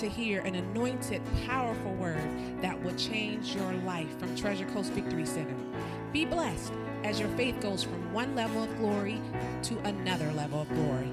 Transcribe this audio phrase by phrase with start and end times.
[0.00, 2.26] to hear an anointed, powerful word
[2.62, 5.54] that will change your life from Treasure Coast Victory Center.
[6.10, 6.72] Be blessed
[7.04, 9.20] as your faith goes from one level of glory
[9.64, 11.12] to another level of glory.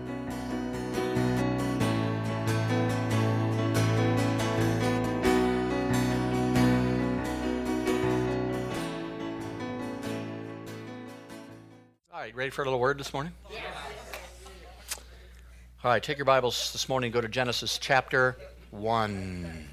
[12.13, 13.33] All right, ready for a little word this morning?
[15.83, 18.37] All right, take your Bibles this morning, go to Genesis chapter
[18.71, 19.67] 1.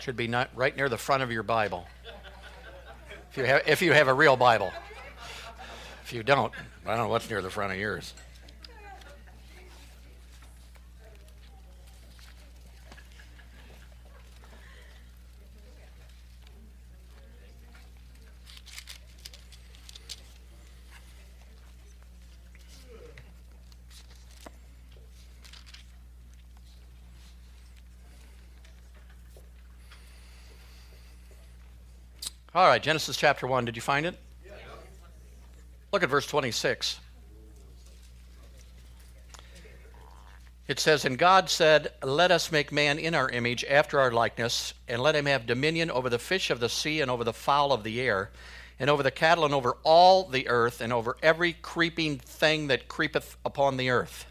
[0.00, 1.86] Should be not right near the front of your Bible.
[3.30, 4.72] If you have, if you have a real Bible.
[6.04, 6.52] If you don't,
[6.84, 8.12] I don't know what's near the front of yours.
[32.54, 33.64] All right, Genesis chapter 1.
[33.64, 34.16] Did you find it?
[35.92, 37.00] Look at verse 26.
[40.68, 44.72] It says, And God said, Let us make man in our image, after our likeness,
[44.86, 47.72] and let him have dominion over the fish of the sea, and over the fowl
[47.72, 48.30] of the air,
[48.78, 52.86] and over the cattle, and over all the earth, and over every creeping thing that
[52.86, 54.26] creepeth upon the earth.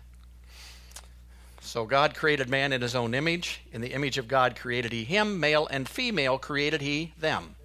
[1.59, 3.59] So God created man in his own image.
[3.73, 7.55] In the image of God created he him, male and female created he them.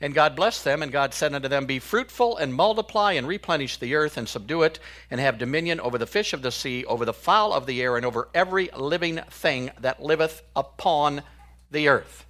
[0.00, 3.76] And God blessed them, and God said unto them, Be fruitful and multiply and replenish
[3.76, 4.78] the earth and subdue it,
[5.10, 7.96] and have dominion over the fish of the sea, over the fowl of the air,
[7.96, 11.22] and over every living thing that liveth upon
[11.70, 12.24] the earth.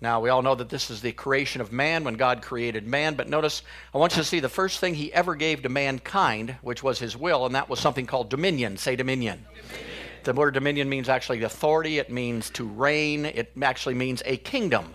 [0.00, 3.14] Now, we all know that this is the creation of man when God created man,
[3.14, 3.62] but notice,
[3.94, 6.98] I want you to see the first thing he ever gave to mankind, which was
[6.98, 8.76] his will, and that was something called dominion.
[8.76, 9.44] Say dominion.
[9.44, 9.86] dominion.
[10.24, 14.94] The word dominion means actually authority, it means to reign, it actually means a kingdom.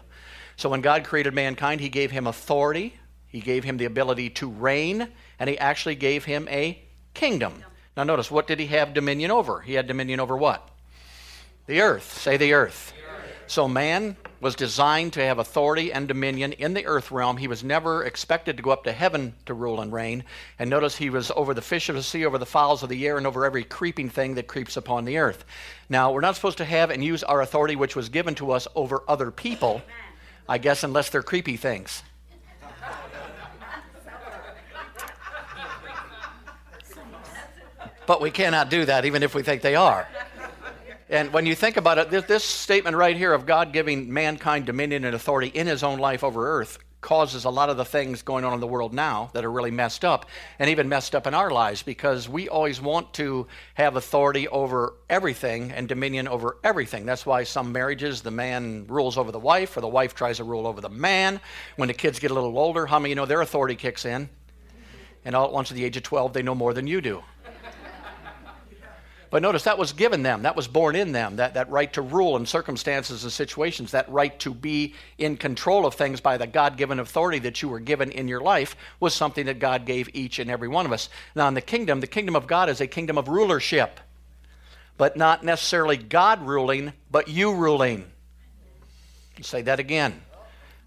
[0.57, 2.95] So when God created mankind, he gave him authority,
[3.27, 5.07] he gave him the ability to reign,
[5.39, 6.81] and he actually gave him a
[7.13, 7.63] kingdom.
[7.95, 9.61] Now notice, what did he have dominion over?
[9.61, 10.67] He had dominion over what?
[11.67, 12.11] The earth.
[12.11, 12.93] Say the earth.
[13.45, 17.37] So man was designed to have authority and dominion in the earth realm.
[17.37, 20.23] He was never expected to go up to heaven to rule and reign.
[20.59, 23.07] And notice he was over the fish of the sea, over the fowls of the
[23.07, 25.45] air, and over every creeping thing that creeps upon the earth.
[25.87, 28.67] Now, we're not supposed to have and use our authority, which was given to us,
[28.75, 29.81] over other people.
[29.85, 30.06] Amen
[30.49, 32.03] I guess, unless they're creepy things.
[38.07, 40.07] but we cannot do that even if we think they are.
[41.09, 45.05] And when you think about it, this, statement right here of God giving mankind dominion
[45.05, 48.43] and authority in his own life over earth causes a lot of the things going
[48.43, 50.25] on in the world now that are really messed up
[50.59, 54.93] and even messed up in our lives because we always want to have authority over
[55.09, 57.05] everything and dominion over everything.
[57.05, 60.43] That's why some marriages the man rules over the wife or the wife tries to
[60.43, 61.39] rule over the man.
[61.77, 64.27] When the kids get a little older, how many you know their authority kicks in?
[65.23, 67.23] And all at once at the age of 12 they know more than you do.
[69.29, 72.01] But notice that was given them, that was born in them, that, that right to
[72.01, 76.47] rule in circumstances and situations, that right to be in control of things by the
[76.47, 80.09] God given authority that you were given in your life was something that God gave
[80.13, 81.09] each and every one of us.
[81.35, 83.99] Now, in the kingdom, the kingdom of God is a kingdom of rulership,
[84.97, 88.05] but not necessarily God ruling, but you ruling.
[89.41, 90.21] say that again.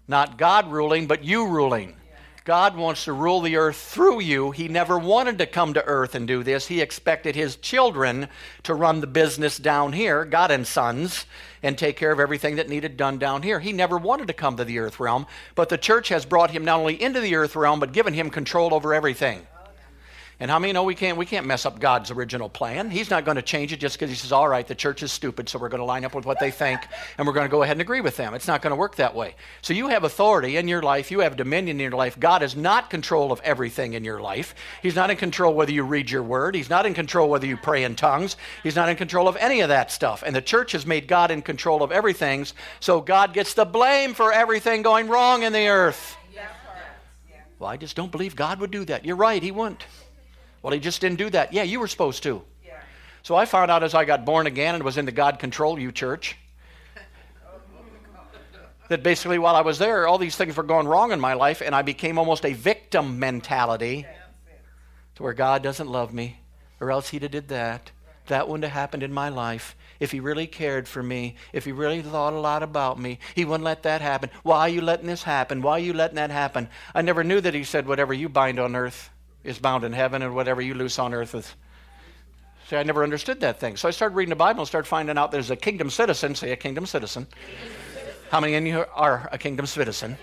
[0.07, 1.95] Not God ruling, but you ruling.
[2.43, 4.49] God wants to rule the earth through you.
[4.49, 6.65] He never wanted to come to earth and do this.
[6.67, 8.29] He expected his children
[8.63, 11.27] to run the business down here, God and sons,
[11.61, 13.59] and take care of everything that needed done down here.
[13.59, 16.65] He never wanted to come to the earth realm, but the church has brought him
[16.65, 19.45] not only into the earth realm, but given him control over everything.
[20.41, 22.89] And how many know we can't, we can't mess up God's original plan?
[22.89, 25.11] He's not going to change it just because he says, all right, the church is
[25.11, 26.81] stupid, so we're going to line up with what they think,
[27.19, 28.33] and we're going to go ahead and agree with them.
[28.33, 29.35] It's not going to work that way.
[29.61, 32.19] So you have authority in your life, you have dominion in your life.
[32.19, 34.55] God is not control of everything in your life.
[34.81, 37.55] He's not in control whether you read your word, He's not in control whether you
[37.55, 40.23] pray in tongues, He's not in control of any of that stuff.
[40.25, 42.47] And the church has made God in control of everything,
[42.79, 46.17] so God gets the blame for everything going wrong in the earth.
[47.59, 49.05] Well, I just don't believe God would do that.
[49.05, 49.85] You're right, He wouldn't.
[50.61, 51.53] Well, he just didn't do that.
[51.53, 52.43] Yeah, you were supposed to.
[52.65, 52.79] Yeah.
[53.23, 55.79] So I found out as I got born again and was in the God Control
[55.79, 56.35] You church
[58.89, 61.61] that basically while I was there, all these things were going wrong in my life,
[61.61, 64.05] and I became almost a victim mentality
[65.15, 66.39] to where God doesn't love me,
[66.79, 67.91] or else He'd have did that.
[68.27, 69.75] That wouldn't have happened in my life.
[69.99, 73.45] If He really cared for me, if He really thought a lot about me, He
[73.45, 74.29] wouldn't let that happen.
[74.43, 75.61] Why are you letting this happen?
[75.61, 76.69] Why are you letting that happen?
[76.93, 79.09] I never knew that He said, Whatever you bind on earth
[79.43, 81.55] is bound in heaven, and whatever you loose on earth is
[82.71, 83.75] See, I never understood that thing.
[83.75, 86.35] So I started reading the Bible and started finding out there's a kingdom citizen.
[86.35, 87.27] Say a kingdom citizen.
[88.29, 90.17] How many of you are a kingdom citizen?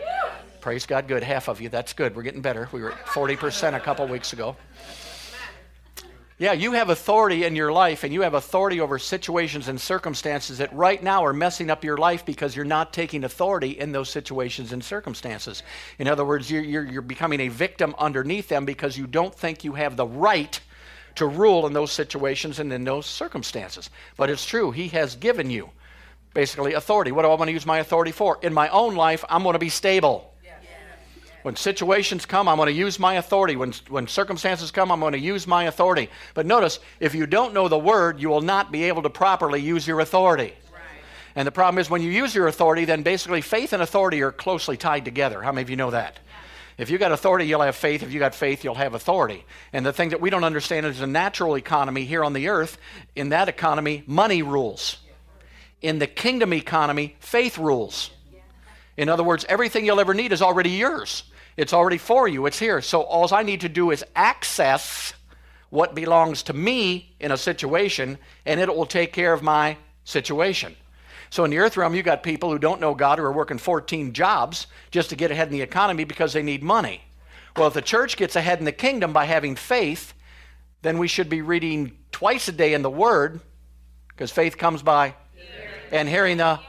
[0.63, 1.23] Praise God, good.
[1.23, 1.69] Half of you.
[1.69, 2.17] That's good.
[2.17, 2.67] We're getting better.
[2.73, 4.57] We were at 40% a couple weeks ago.
[6.41, 10.59] Yeah, you have authority in your life and you have authority over situations and circumstances
[10.59, 14.09] that right now are messing up your life because you're not taking authority in those
[14.09, 15.65] situations and circumstances.
[15.99, 19.65] In other words, you're, you're, you're becoming a victim underneath them because you don't think
[19.65, 20.61] you have the right
[21.17, 23.91] to rule in those situations and in those circumstances.
[24.17, 25.71] But it's true, He has given you
[26.35, 27.11] basically authority.
[27.11, 28.39] What do I want to use my authority for?
[28.43, 30.28] In my own life, I'm going to be stable.
[31.49, 33.57] When situations come, I'm going to use my authority.
[33.57, 36.11] When, when circumstances come, I'm going to use my authority.
[36.35, 39.63] But notice, if you don't know the word, you will not be able to properly
[39.63, 40.53] use your authority.
[40.71, 40.83] Right.
[41.35, 44.31] And the problem is when you use your authority, then basically faith and authority are
[44.31, 45.41] closely tied together.
[45.41, 46.19] How many of you know that?
[46.77, 48.03] If you got authority, you'll have faith.
[48.03, 49.47] If you got faith, you'll have authority.
[49.73, 52.77] And the thing that we don't understand is the natural economy here on the earth.
[53.17, 54.99] In that economy, money rules.
[55.81, 58.11] In the kingdom economy, faith rules.
[58.99, 61.23] In other words, everything you'll ever need is already yours.
[61.59, 62.47] It's already for you.
[62.47, 62.81] It's here.
[62.81, 65.13] So all I need to do is access
[65.71, 68.17] what belongs to me in a situation,
[68.47, 70.77] and it will take care of my situation.
[71.31, 73.59] So in the earth realm, you've got people who don't know God who are working
[73.59, 77.03] 14 jobs just to get ahead in the economy because they need money.
[77.57, 80.15] Well, if the church gets ahead in the kingdom by having faith,
[80.83, 83.41] then we should be reading twice a day in the Word,
[84.11, 85.17] because faith comes by
[85.91, 86.61] and hearing the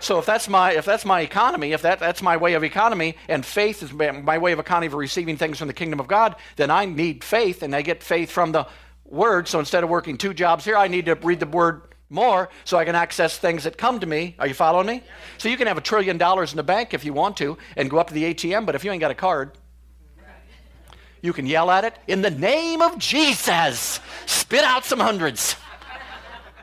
[0.00, 3.16] so if that's my if that's my economy, if that, that's my way of economy,
[3.28, 6.36] and faith is my way of economy for receiving things from the kingdom of God,
[6.56, 8.66] then I need faith, and I get faith from the
[9.04, 9.48] word.
[9.48, 12.76] So instead of working two jobs here, I need to read the word more so
[12.76, 14.36] I can access things that come to me.
[14.38, 15.02] Are you following me?
[15.38, 17.90] So you can have a trillion dollars in the bank if you want to and
[17.90, 19.52] go up to the ATM, but if you ain't got a card,
[21.22, 23.98] you can yell at it in the name of Jesus.
[24.26, 25.56] Spit out some hundreds.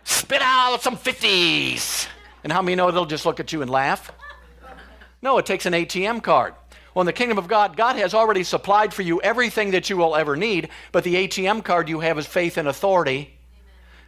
[0.05, 2.07] Spit out some 50s.
[2.43, 4.11] And how many know they'll just look at you and laugh?
[5.21, 6.53] No, it takes an ATM card.
[6.93, 9.97] Well, in the kingdom of God, God has already supplied for you everything that you
[9.97, 13.33] will ever need, but the ATM card you have is faith and authority,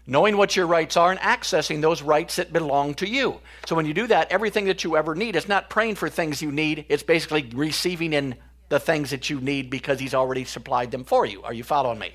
[0.06, 3.40] knowing what your rights are and accessing those rights that belong to you.
[3.66, 6.42] So when you do that, everything that you ever need, it's not praying for things
[6.42, 8.36] you need, it's basically receiving in
[8.70, 11.42] the things that you need because He's already supplied them for you.
[11.44, 12.12] Are you following me?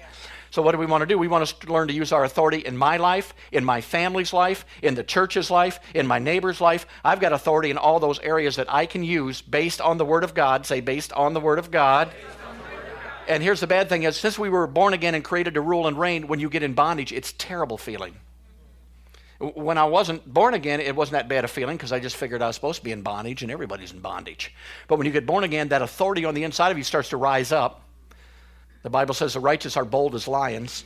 [0.51, 1.17] So, what do we want to do?
[1.17, 4.67] We want to learn to use our authority in my life, in my family's life,
[4.83, 6.87] in the church's life, in my neighbor's life.
[7.05, 10.25] I've got authority in all those areas that I can use based on the Word
[10.25, 10.67] of God.
[10.67, 12.11] Say, based on the Word of God.
[13.29, 15.87] And here's the bad thing is, since we were born again and created to rule
[15.87, 18.17] and reign, when you get in bondage, it's terrible feeling.
[19.39, 22.43] When I wasn't born again, it wasn't that bad a feeling because I just figured
[22.43, 24.53] I was supposed to be in bondage and everybody's in bondage.
[24.89, 27.17] But when you get born again, that authority on the inside of you starts to
[27.17, 27.83] rise up
[28.83, 30.85] the Bible says the righteous are bold as lions.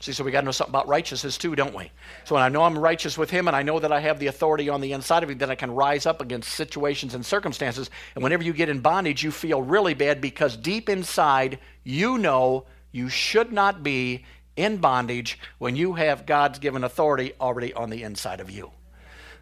[0.00, 1.90] See, so we got to know something about righteousness too, don't we?
[2.24, 4.28] So when I know I'm righteous with Him and I know that I have the
[4.28, 7.90] authority on the inside of me, then I can rise up against situations and circumstances.
[8.14, 12.64] And whenever you get in bondage, you feel really bad because deep inside, you know
[12.92, 14.24] you should not be
[14.56, 18.72] in bondage when you have God's given authority already on the inside of you.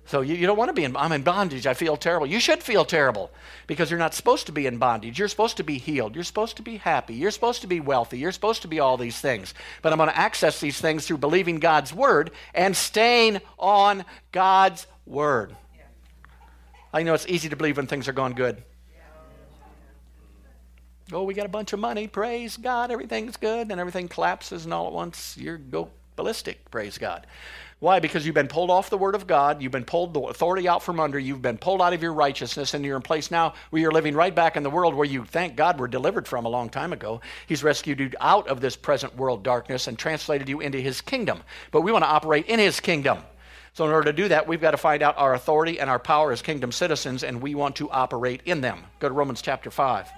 [0.09, 1.67] So you, you don't want to be in, I'm in bondage.
[1.67, 2.27] I feel terrible.
[2.27, 3.31] You should feel terrible
[3.67, 5.19] because you're not supposed to be in bondage.
[5.19, 6.15] You're supposed to be healed.
[6.15, 7.13] You're supposed to be happy.
[7.13, 8.19] You're supposed to be wealthy.
[8.19, 9.53] You're supposed to be all these things.
[9.83, 14.87] But I'm going to access these things through believing God's word and staying on God's
[15.05, 15.55] word.
[16.91, 18.63] I know it's easy to believe when things are going good.
[21.13, 22.07] Oh, we got a bunch of money.
[22.07, 22.91] Praise God.
[22.91, 23.71] Everything's good.
[23.71, 26.71] And everything collapses, and all at once you go ballistic.
[26.71, 27.27] Praise God.
[27.81, 28.01] Why?
[28.01, 30.83] Because you've been pulled off the Word of God, you've been pulled the authority out
[30.83, 33.81] from under, you've been pulled out of your righteousness, and you're in place now where
[33.81, 36.49] you're living right back in the world where you, thank God, were delivered from a
[36.49, 37.21] long time ago.
[37.47, 41.41] He's rescued you out of this present world darkness and translated you into His kingdom.
[41.71, 43.19] But we want to operate in His kingdom.
[43.75, 46.01] So, in order to do that, we've got to find out our authority and our
[46.01, 48.83] power as kingdom citizens, and we want to operate in them.
[48.99, 50.09] Go to Romans chapter 5.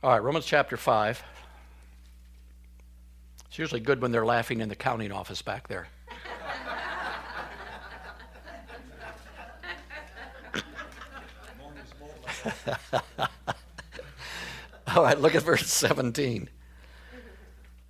[0.00, 1.24] All right, Romans chapter 5.
[3.48, 5.88] It's usually good when they're laughing in the counting office back there.
[14.94, 16.48] All right, look at verse 17.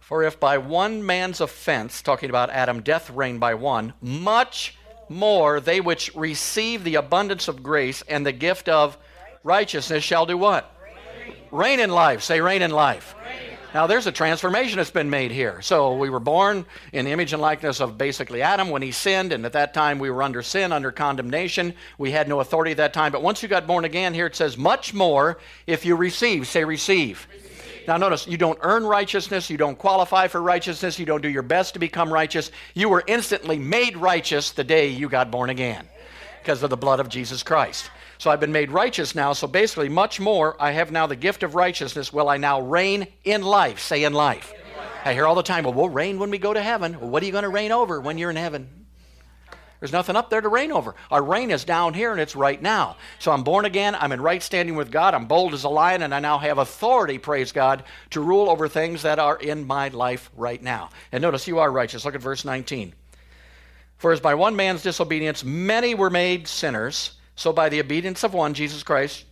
[0.01, 4.79] For if by one man's offense, talking about Adam, death reigned by one, much
[5.11, 8.97] more they which receive the abundance of grace and the gift of
[9.45, 10.75] righteousness shall do what?
[11.51, 12.23] Reign in life.
[12.23, 13.15] Say reign in life.
[13.75, 15.61] Now, there's a transformation that's been made here.
[15.61, 16.65] So, we were born
[16.95, 20.09] in image and likeness of basically Adam when he sinned, and at that time we
[20.09, 21.75] were under sin, under condemnation.
[21.99, 23.13] We had no authority at that time.
[23.13, 26.47] But once you got born again, here it says, much more if you receive.
[26.47, 27.29] Say, receive.
[27.31, 27.87] receive.
[27.87, 31.43] Now, notice, you don't earn righteousness, you don't qualify for righteousness, you don't do your
[31.43, 32.51] best to become righteous.
[32.75, 35.87] You were instantly made righteous the day you got born again
[36.43, 37.91] because of the blood of Jesus Christ.
[38.19, 39.33] So I've been made righteous now.
[39.33, 42.13] So basically, much more, I have now the gift of righteousness.
[42.13, 43.79] Will I now reign in life?
[43.79, 44.53] Say in life.
[45.05, 46.99] I hear all the time, well, we'll reign when we go to heaven.
[47.01, 48.69] Well, what are you going to reign over when you're in heaven?
[49.81, 50.97] There's nothing up there to reign over.
[51.11, 52.97] Our reign is down here and it's right now.
[53.21, 53.95] So I'm born again.
[53.95, 55.15] I'm in right standing with God.
[55.15, 58.67] I'm bold as a lion and I now have authority, praise God, to rule over
[58.67, 60.91] things that are in my life right now.
[61.13, 62.05] And notice you are righteous.
[62.05, 62.93] Look at verse 19.
[63.99, 68.35] For as by one man's disobedience many were made sinners, so by the obedience of
[68.35, 69.25] one, Jesus Christ,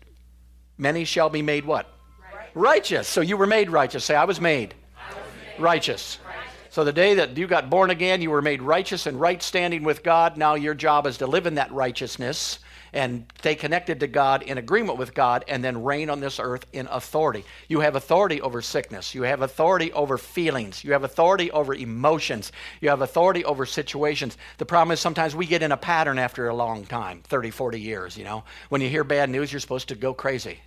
[0.79, 1.91] many shall be made what?
[2.33, 2.55] Righteous.
[2.55, 3.09] righteous.
[3.09, 4.05] So you were made righteous.
[4.05, 5.61] Say, I was made, I was made.
[5.61, 6.19] Righteous.
[6.25, 6.53] righteous.
[6.71, 9.83] So the day that you got born again, you were made righteous and right standing
[9.83, 10.37] with God.
[10.37, 12.61] Now your job is to live in that righteousness
[12.97, 16.65] and stay connected to God in agreement with God and then reign on this earth
[16.73, 17.45] in authority.
[17.69, 19.15] You have authority over sickness.
[19.15, 20.83] You have authority over feelings.
[20.83, 22.53] You have authority over emotions.
[22.81, 24.39] You have authority over situations.
[24.57, 27.79] The problem is sometimes we get in a pattern after a long time 30, 40
[27.79, 28.45] years, you know.
[28.71, 30.61] When you hear bad news, you're supposed to go crazy.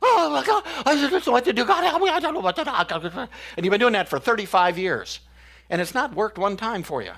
[0.00, 1.66] Oh my God, I don't know what to do.
[1.66, 2.70] God help me, I don't know what to do.
[2.70, 5.20] And you've been doing that for 35 years.
[5.68, 7.12] And it's not worked one time for you.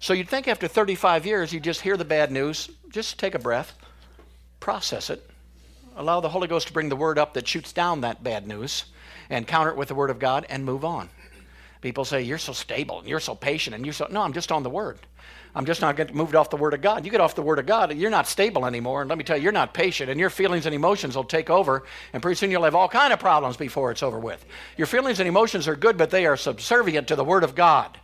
[0.00, 3.38] So you'd think after 35 years, you just hear the bad news, just take a
[3.38, 3.74] breath,
[4.60, 5.28] process it,
[5.96, 8.84] allow the Holy Ghost to bring the word up that shoots down that bad news,
[9.30, 11.10] and counter it with the word of God and move on.
[11.80, 14.08] People say, You're so stable and you're so patient and you're so.
[14.10, 14.98] No, I'm just on the word.
[15.54, 17.04] I'm just not getting moved off the word of God.
[17.04, 19.00] You get off the word of God, you're not stable anymore.
[19.00, 21.50] And let me tell you, you're not patient, and your feelings and emotions will take
[21.50, 24.44] over, and pretty soon you'll have all kind of problems before it's over with.
[24.76, 27.98] Your feelings and emotions are good, but they are subservient to the word of God.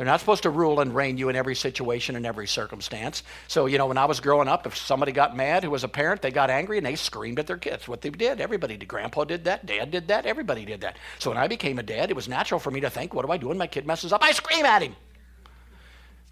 [0.00, 3.22] They're not supposed to rule and reign you in every situation and every circumstance.
[3.48, 5.88] So, you know, when I was growing up, if somebody got mad who was a
[5.88, 7.86] parent, they got angry and they screamed at their kids.
[7.86, 8.88] What they did, everybody did.
[8.88, 10.96] Grandpa did that, dad did that, everybody did that.
[11.18, 13.30] So when I became a dad, it was natural for me to think, what do
[13.30, 14.24] I do when my kid messes up?
[14.24, 14.96] I scream at him.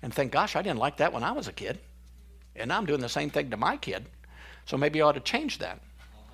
[0.00, 1.78] And think, gosh, I didn't like that when I was a kid.
[2.56, 4.06] And I'm doing the same thing to my kid.
[4.64, 5.78] So maybe I ought to change that.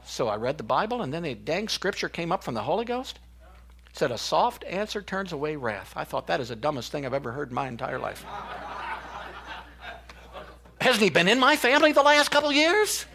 [0.04, 2.84] So I read the Bible, and then the dang scripture came up from the Holy
[2.84, 3.18] Ghost
[3.94, 5.92] said, A soft answer turns away wrath.
[5.96, 8.24] I thought that is the dumbest thing I've ever heard in my entire life.
[10.80, 13.06] Hasn't he been in my family the last couple years?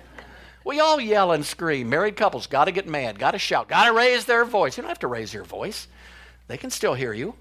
[0.65, 1.89] We all yell and scream.
[1.89, 4.77] Married couples got to get mad, got to shout, got to raise their voice.
[4.77, 5.87] You don't have to raise your voice,
[6.47, 7.35] they can still hear you.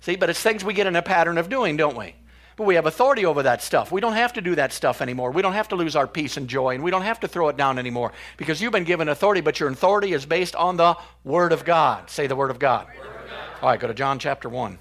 [0.00, 2.14] See, but it's things we get in a pattern of doing, don't we?
[2.56, 3.92] But we have authority over that stuff.
[3.92, 5.30] We don't have to do that stuff anymore.
[5.30, 7.48] We don't have to lose our peace and joy, and we don't have to throw
[7.48, 10.96] it down anymore because you've been given authority, but your authority is based on the
[11.22, 12.08] Word of God.
[12.08, 12.86] Say the Word of God.
[12.86, 13.62] Word of God.
[13.62, 14.78] All right, go to John chapter 1.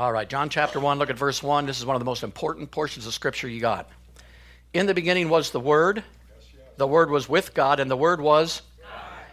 [0.00, 1.66] All right, John chapter 1, look at verse 1.
[1.66, 3.86] This is one of the most important portions of Scripture you got.
[4.72, 6.02] In the beginning was the Word.
[6.78, 8.62] The Word was with God, and the Word was.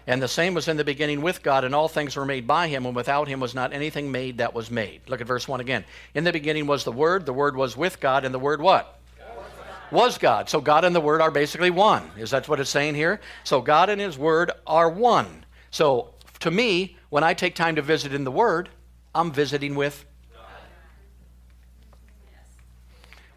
[0.08, 2.68] And the same was in the beginning with God, and all things were made by
[2.68, 5.00] him, and without him was not anything made that was made.
[5.08, 5.86] Look at verse 1 again.
[6.14, 9.00] In the beginning was the Word, the Word was with God, and the Word what?
[9.90, 10.50] Was God.
[10.50, 12.12] So God and the Word are basically one.
[12.18, 13.22] Is that what it's saying here?
[13.46, 15.46] So God and His Word are one.
[15.72, 18.68] So to me, when I take time to visit in the Word,
[19.16, 20.04] I'm visiting with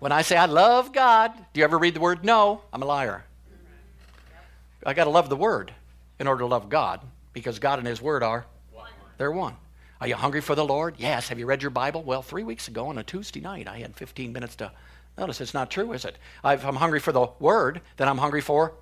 [0.01, 2.25] When I say I love God, do you ever read the word?
[2.25, 3.25] No, I'm a liar.
[4.85, 5.73] I got to love the word
[6.19, 7.03] in order to love God
[7.35, 8.47] because God and His word are
[9.19, 9.55] they're one.
[10.01, 10.95] Are you hungry for the Lord?
[10.97, 11.29] Yes.
[11.29, 12.03] Have you read your Bible?
[12.03, 14.73] Well, three weeks ago on a Tuesday night, I had 15 minutes to.
[15.19, 16.17] Notice it's not true, is it?
[16.43, 18.73] I'm hungry for the Word, then I'm hungry for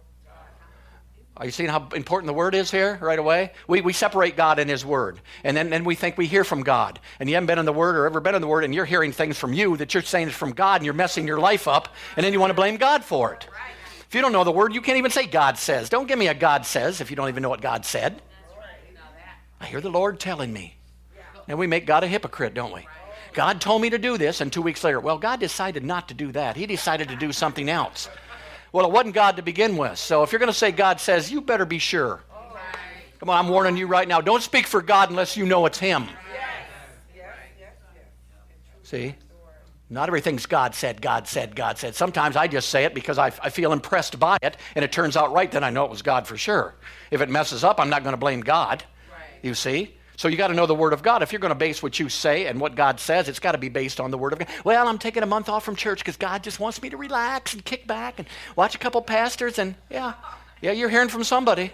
[1.39, 3.53] are you seeing how important the word is here right away?
[3.69, 5.21] We, we separate God and his word.
[5.45, 6.99] And then, then we think we hear from God.
[7.21, 8.85] And you haven't been in the word or ever been in the word, and you're
[8.85, 11.69] hearing things from you that you're saying is from God, and you're messing your life
[11.69, 13.47] up, and then you want to blame God for it.
[14.09, 15.89] If you don't know the word, you can't even say God says.
[15.89, 18.21] Don't give me a God says if you don't even know what God said.
[19.61, 20.77] I hear the Lord telling me.
[21.47, 22.87] And we make God a hypocrite, don't we?
[23.33, 26.15] God told me to do this, and two weeks later, well, God decided not to
[26.15, 26.57] do that.
[26.57, 28.09] He decided to do something else.
[28.73, 29.99] Well, it wasn't God to begin with.
[29.99, 32.23] So if you're going to say God says, you better be sure.
[33.19, 34.21] Come on, I'm warning you right now.
[34.21, 36.07] Don't speak for God unless you know it's Him.
[38.83, 39.15] See?
[39.91, 41.95] Not everything's God said, God said, God said.
[41.95, 45.17] Sometimes I just say it because I, I, feel impressed by it and it turns
[45.17, 46.75] out right, then I know it was God for sure.
[47.11, 48.85] If it messes up, I'm not going to blame God.
[49.11, 49.43] Right.
[49.43, 49.95] You see?
[50.19, 51.23] So you got to know the Word of God.
[51.23, 53.59] If you're going to base what you say and what God says, it's got to
[53.59, 54.49] be based on the Word of God.
[54.65, 57.55] Well, I'm taking a month off from church because God just wants me to relax
[57.55, 60.15] and kick back and watch a couple pastors and yeah,
[60.61, 61.73] yeah, you're hearing from somebody.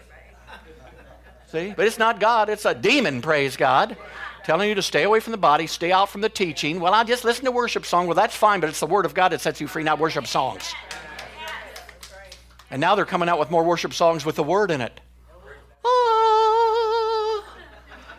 [1.50, 1.72] See?
[1.74, 3.96] But it's not God, it's a demon, praise God
[4.44, 6.78] telling you to stay away from the body, stay out from the teaching.
[6.78, 8.06] Well, I just listen to worship song.
[8.06, 10.26] Well, that's fine, but it's the Word of God that sets you free, not worship
[10.26, 10.74] songs.
[12.70, 15.00] And now they're coming out with more worship songs with the Word in it.
[15.84, 16.23] Ah,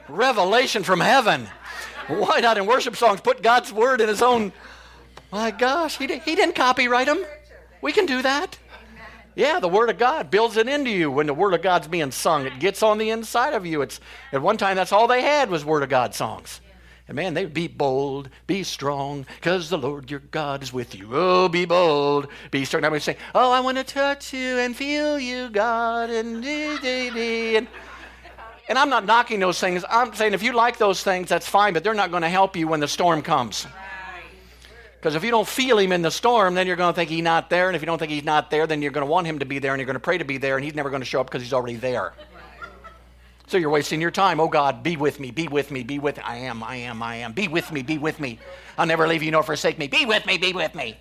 [0.07, 1.47] revelation from heaven.
[2.07, 4.53] Why not in worship songs put God's Word in His own?
[5.31, 7.24] My gosh, He, he didn't copyright them.
[7.81, 8.57] We can do that.
[9.35, 12.12] Yeah, the Word of God builds it into you when the Word of God's being
[12.12, 12.45] sung.
[12.45, 13.81] It gets on the inside of you.
[13.81, 14.00] It's
[14.31, 16.62] at one time that's all they had was Word of God songs.
[17.07, 21.09] And man, they be bold, be strong, because the Lord your God is with you.
[21.12, 22.83] Oh, be bold, be strong.
[22.83, 26.77] I would say, Oh, I want to touch you and feel you, God, and dee,
[26.79, 27.57] dee, dee.
[27.57, 27.67] And,
[28.67, 29.84] and I'm not knocking those things.
[29.89, 32.55] I'm saying if you like those things, that's fine, but they're not going to help
[32.55, 33.67] you when the storm comes.
[34.95, 37.22] Because if you don't feel him in the storm, then you're going to think he's
[37.22, 37.67] not there.
[37.67, 39.45] And if you don't think he's not there, then you're going to want him to
[39.45, 41.05] be there and you're going to pray to be there and he's never going to
[41.05, 42.13] show up because he's already there.
[43.48, 44.39] So you're wasting your time.
[44.39, 46.24] Oh God, be with me, be with me, be with me.
[46.24, 47.34] I am, I am, I am.
[47.34, 48.39] Be with me, be with me.
[48.79, 49.88] I'll never leave you nor forsake me.
[49.88, 50.98] Be with me, be with me.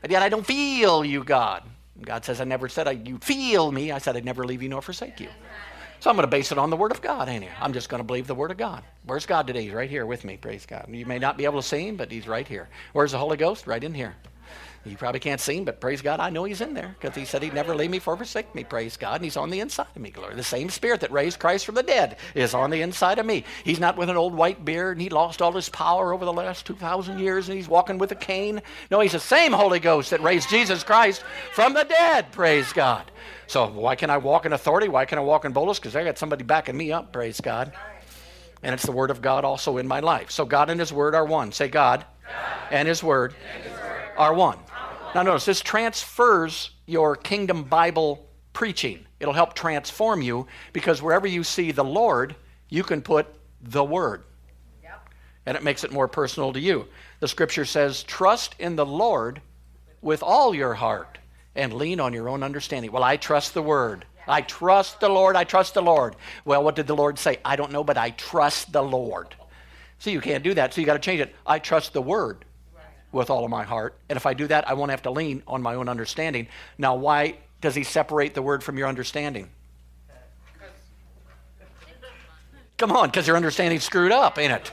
[0.00, 1.64] But yet I don't feel you, God.
[2.00, 3.92] God says, I never said I, you feel me.
[3.92, 5.28] I said I'd never leave you nor forsake you.
[6.04, 7.50] So I'm going to base it on the Word of God, ain't you?
[7.58, 8.82] I'm just going to believe the Word of God.
[9.06, 9.62] Where's God today?
[9.62, 10.84] He's right here with me, praise God.
[10.90, 12.68] You may not be able to see Him, but He's right here.
[12.92, 13.66] Where's the Holy Ghost?
[13.66, 14.14] Right in here.
[14.86, 17.24] You probably can't see him, but praise God, I know he's in there because he
[17.24, 18.64] said he'd never leave me or forsake me.
[18.64, 20.10] Praise God, and he's on the inside of me.
[20.10, 20.34] Glory.
[20.34, 23.44] The same spirit that raised Christ from the dead is on the inside of me.
[23.64, 26.32] He's not with an old white beard and he lost all his power over the
[26.32, 28.60] last 2,000 years and he's walking with a cane.
[28.90, 32.30] No, he's the same Holy Ghost that raised Jesus Christ from the dead.
[32.32, 33.10] Praise God.
[33.46, 34.88] So why can I walk in authority?
[34.88, 35.78] Why can I walk in boldness?
[35.78, 37.10] Because I got somebody backing me up.
[37.10, 37.72] Praise God.
[38.62, 40.30] And it's the Word of God also in my life.
[40.30, 41.52] So God and His Word are one.
[41.52, 42.36] Say God, God.
[42.70, 43.34] And, his and His Word
[44.16, 44.58] are one.
[45.14, 49.06] Now, notice this transfers your kingdom Bible preaching.
[49.20, 52.34] It'll help transform you because wherever you see the Lord,
[52.68, 53.26] you can put
[53.62, 54.24] the Word.
[54.82, 55.08] Yep.
[55.46, 56.86] And it makes it more personal to you.
[57.20, 59.40] The scripture says, Trust in the Lord
[60.00, 61.18] with all your heart
[61.54, 62.90] and lean on your own understanding.
[62.90, 64.04] Well, I trust the Word.
[64.26, 65.36] I trust the Lord.
[65.36, 66.16] I trust the Lord.
[66.44, 67.38] Well, what did the Lord say?
[67.44, 69.34] I don't know, but I trust the Lord.
[69.98, 71.34] See, you can't do that, so you got to change it.
[71.46, 72.44] I trust the Word
[73.14, 73.94] with all of my heart.
[74.08, 76.48] And if I do that, I won't have to lean on my own understanding.
[76.76, 79.48] Now, why does he separate the word from your understanding?
[82.76, 84.72] Come on, because your understanding's screwed up, ain't it?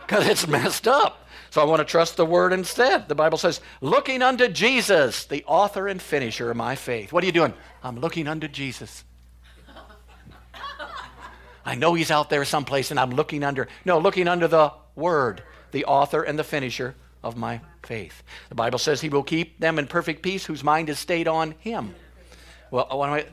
[0.00, 1.26] Because it's messed up.
[1.50, 3.08] So I want to trust the word instead.
[3.08, 7.12] The Bible says, looking unto Jesus, the author and finisher of my faith.
[7.12, 7.52] What are you doing?
[7.82, 9.04] I'm looking unto Jesus.
[11.64, 13.68] I know he's out there someplace and I'm looking under.
[13.84, 15.42] No, looking under the word,
[15.72, 18.22] the author and the finisher of my faith.
[18.48, 21.52] The Bible says he will keep them in perfect peace whose mind is stayed on
[21.58, 21.94] him.
[22.70, 23.26] Well, I,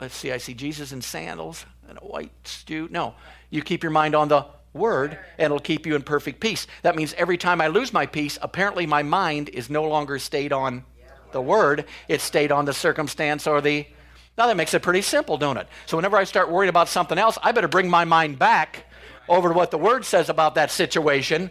[0.00, 2.88] let's see, I see Jesus in sandals and a white stew.
[2.90, 3.14] No,
[3.50, 6.66] you keep your mind on the word and it'll keep you in perfect peace.
[6.82, 10.52] That means every time I lose my peace, apparently my mind is no longer stayed
[10.52, 10.84] on
[11.32, 13.86] the word, it's stayed on the circumstance or the.
[14.36, 15.68] Now that makes it pretty simple, don't it?
[15.86, 18.84] So whenever I start worrying about something else, I better bring my mind back
[19.28, 21.50] over to what the word says about that situation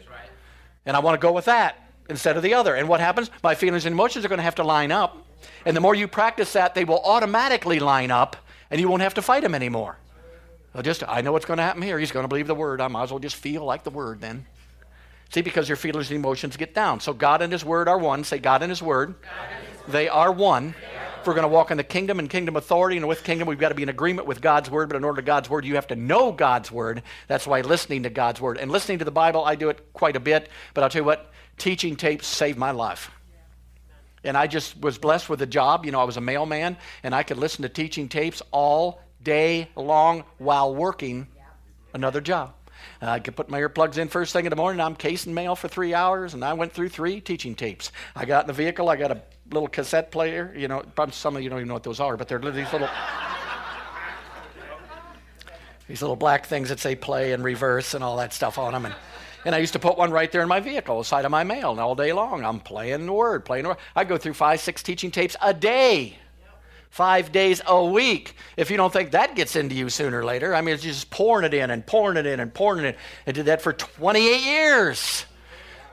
[0.86, 1.78] and I want to go with that
[2.10, 2.76] instead of the other.
[2.76, 3.30] And what happens?
[3.42, 5.18] My feelings and emotions are going to have to line up.
[5.66, 8.36] And the more you practice that, they will automatically line up
[8.70, 9.98] and you won't have to fight them anymore.
[10.74, 12.00] Well, just, I know what's going to happen here.
[12.00, 12.82] He's going to believe the word.
[12.82, 14.46] I might as well just feel like the word then.
[15.34, 17.00] See, because your feelings and emotions get down.
[17.00, 18.24] So God and His Word are one.
[18.24, 19.16] Say, God and His Word.
[19.88, 20.76] They are one.
[21.24, 23.58] If we're going to walk in the kingdom and kingdom authority, and with kingdom, we've
[23.58, 24.90] got to be in agreement with God's Word.
[24.90, 27.02] But in order to God's Word, you have to know God's Word.
[27.30, 28.58] That's why listening to God's Word.
[28.58, 30.50] And listening to the Bible, I do it quite a bit.
[30.74, 33.10] But I'll tell you what, teaching tapes saved my life.
[34.26, 35.86] And I just was blessed with a job.
[35.86, 39.70] You know, I was a mailman, and I could listen to teaching tapes all day
[39.78, 41.28] long while working
[41.94, 42.54] another job.
[43.10, 44.80] I could put my earplugs in first thing in the morning.
[44.80, 47.92] I'm casing mail for three hours, and I went through three teaching tapes.
[48.16, 48.90] I got in the vehicle.
[48.90, 50.54] I got a little cassette player.
[50.56, 52.90] You know, some of you don't even know what those are, but they're these little
[55.88, 58.86] these little black things that say play and reverse and all that stuff on them.
[58.86, 58.96] And,
[59.46, 61.72] and I used to put one right there in my vehicle, side of my mail,
[61.72, 63.80] and all day long I'm playing the word, playing the word.
[63.96, 66.18] I go through five, six teaching tapes a day
[66.94, 68.36] five days a week.
[68.56, 71.10] If you don't think that gets into you sooner or later, I mean, it's just
[71.10, 72.96] pouring it in and pouring it in and pouring it in.
[73.26, 75.26] I did that for 28 years.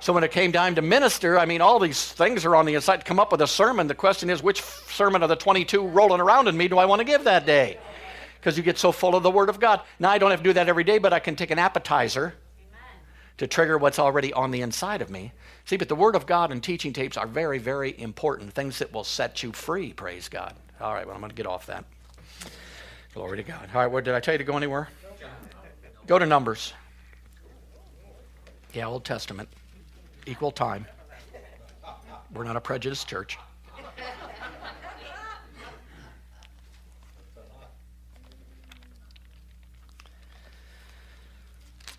[0.00, 2.74] So when it came time to minister, I mean, all these things are on the
[2.74, 3.86] inside to come up with a sermon.
[3.86, 6.98] The question is, which sermon of the 22 rolling around in me do I want
[6.98, 7.78] to give that day?
[8.38, 9.80] Because you get so full of the Word of God.
[10.00, 12.34] Now, I don't have to do that every day, but I can take an appetizer
[13.38, 15.32] to trigger what's already on the inside of me.
[15.64, 18.52] See, but the Word of God and teaching tapes are very, very important.
[18.52, 20.54] Things that will set you free, praise God.
[20.80, 21.84] All right, well, I'm going to get off that.
[23.12, 23.68] Glory to God.
[23.74, 24.88] All right, where, did I tell you to go anywhere?
[26.06, 26.72] Go to Numbers.
[28.72, 29.48] Yeah, Old Testament
[30.26, 30.86] equal time.
[32.32, 33.38] We're not a prejudiced church.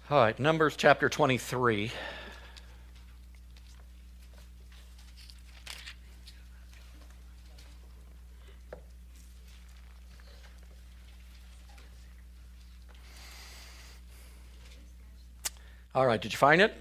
[0.09, 1.91] All right, Numbers chapter 23.
[15.93, 16.73] All right, did you find it?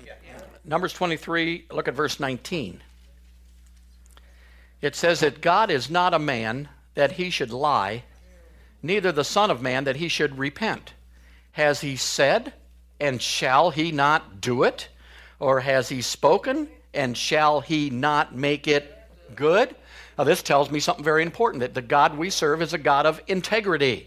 [0.65, 2.83] Numbers 23, look at verse 19.
[4.81, 8.05] It says that God is not a man that he should lie,
[8.83, 10.95] neither the Son of Man that he should repent.
[11.53, 12.53] Has he said,
[13.01, 14.89] and shall he not do it?
[15.41, 18.97] Or has he spoken, and shall he not make it
[19.35, 19.75] good?
[20.17, 23.07] Now, this tells me something very important that the God we serve is a God
[23.07, 24.07] of integrity.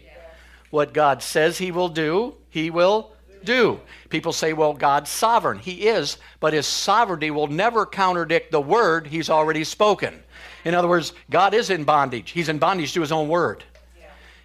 [0.70, 3.13] What God says he will do, he will
[3.44, 3.80] do.
[4.08, 5.58] People say, well, God's sovereign.
[5.58, 10.22] He is, but his sovereignty will never contradict the word he's already spoken.
[10.64, 12.30] In other words, God is in bondage.
[12.30, 13.64] He's in bondage to his own word.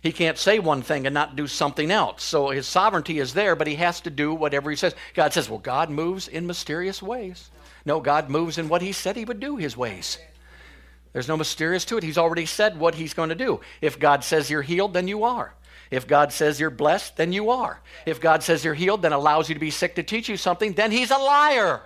[0.01, 2.23] He can't say one thing and not do something else.
[2.23, 4.95] So his sovereignty is there, but he has to do whatever he says.
[5.13, 7.51] God says, well, God moves in mysterious ways.
[7.85, 10.17] No, God moves in what he said he would do, his ways.
[11.11, 12.03] There's no mysterious to it.
[12.03, 13.61] He's already said what he's going to do.
[13.81, 15.53] If God says you're healed, then you are.
[15.91, 17.79] If God says you're blessed, then you are.
[18.05, 20.73] If God says you're healed, then allows you to be sick to teach you something,
[20.73, 21.81] then he's a liar.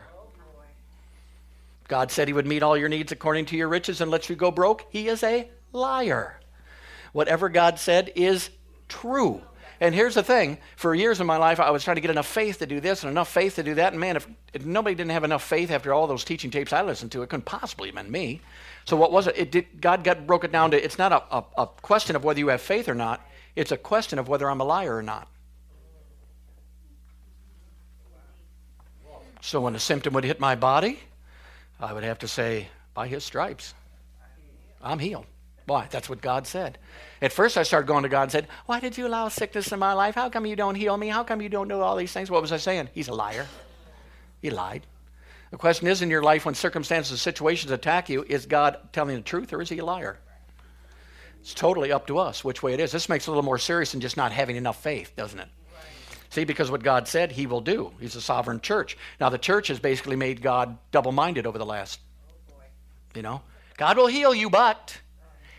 [1.88, 4.36] God said he would meet all your needs according to your riches and let you
[4.36, 4.86] go broke.
[4.90, 6.40] He is a liar.
[7.12, 8.50] Whatever God said is
[8.90, 9.42] true.
[9.80, 12.28] And here's the thing for years in my life, I was trying to get enough
[12.28, 13.92] faith to do this and enough faith to do that.
[13.92, 16.84] And man, if, if nobody didn't have enough faith after all those teaching tapes I
[16.84, 18.40] listened to, it couldn't possibly have been me.
[18.86, 19.38] So what was it?
[19.38, 22.24] it did, God got broke it down to it's not a, a, a question of
[22.24, 25.04] whether you have faith or not, it's a question of whether I'm a liar or
[25.04, 25.28] not.
[29.42, 31.00] So when a symptom would hit my body,
[31.80, 33.74] I would have to say, by his stripes,
[34.82, 35.26] I'm healed.
[35.66, 35.88] Why?
[35.90, 36.78] That's what God said.
[37.22, 39.80] At first, I started going to God and said, Why did you allow sickness in
[39.80, 40.16] my life?
[40.16, 41.08] How come you don't heal me?
[41.08, 42.30] How come you don't do all these things?
[42.30, 42.90] What was I saying?
[42.94, 43.48] He's a liar.
[44.42, 44.86] He lied.
[45.52, 49.16] The question is in your life, when circumstances and situations attack you, is God telling
[49.16, 50.20] the truth or is he a liar?
[51.44, 52.94] It's totally up to us which way it is.
[52.94, 55.50] This makes it a little more serious than just not having enough faith, doesn't it?
[56.30, 57.92] See, because what God said, He will do.
[58.00, 58.98] He's a sovereign church.
[59.20, 62.00] Now, the church has basically made God double minded over the last,
[63.14, 63.42] you know.
[63.76, 64.98] God will heal you, but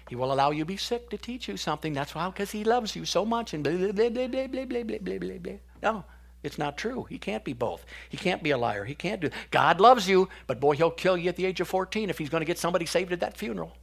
[0.08, 1.92] He will allow you to be sick to teach you something.
[1.92, 4.64] That's why, because He loves you so much, and blah, blah, blah, blah, blah, blah,
[4.64, 5.52] blah, blah, blah, blah, blah.
[5.82, 6.04] No,
[6.42, 7.04] it's not true.
[7.10, 7.84] He can't be both.
[8.08, 8.86] He can't be a liar.
[8.86, 11.68] He can't do God loves you, but boy, He'll kill you at the age of
[11.68, 13.76] 14 if He's going to get somebody saved at that funeral.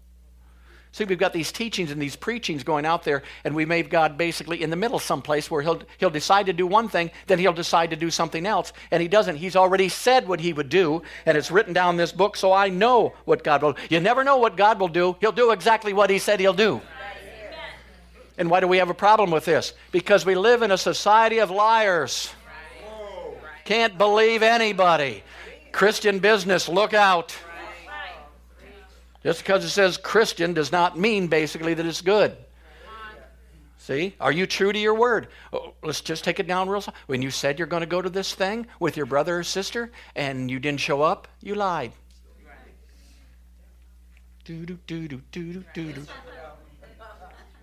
[0.94, 4.18] See, we've got these teachings and these preachings going out there, and we made God
[4.18, 7.54] basically in the middle someplace where he'll, he'll decide to do one thing, then he'll
[7.54, 8.74] decide to do something else.
[8.92, 9.38] And he doesn't.
[9.38, 12.52] He's already said what he would do, and it's written down in this book, so
[12.52, 13.78] I know what God will.
[13.90, 15.16] You never know what God will do.
[15.22, 16.82] He'll do exactly what he said he'll do.
[18.38, 19.74] And why do we have a problem with this?
[19.92, 22.34] Because we live in a society of liars.
[23.64, 25.24] Can't believe anybody.
[25.72, 27.34] Christian business, look out.
[29.24, 32.36] Just because it says Christian does not mean basically that it's good.
[33.78, 34.16] See?
[34.20, 35.28] Are you true to your word?
[35.52, 36.94] Oh, let's just take it down real slow.
[37.08, 39.92] When you said you're going to go to this thing with your brother or sister
[40.16, 41.92] and you didn't show up, you lied.
[44.46, 46.06] Do, do, do, do, do, do, do.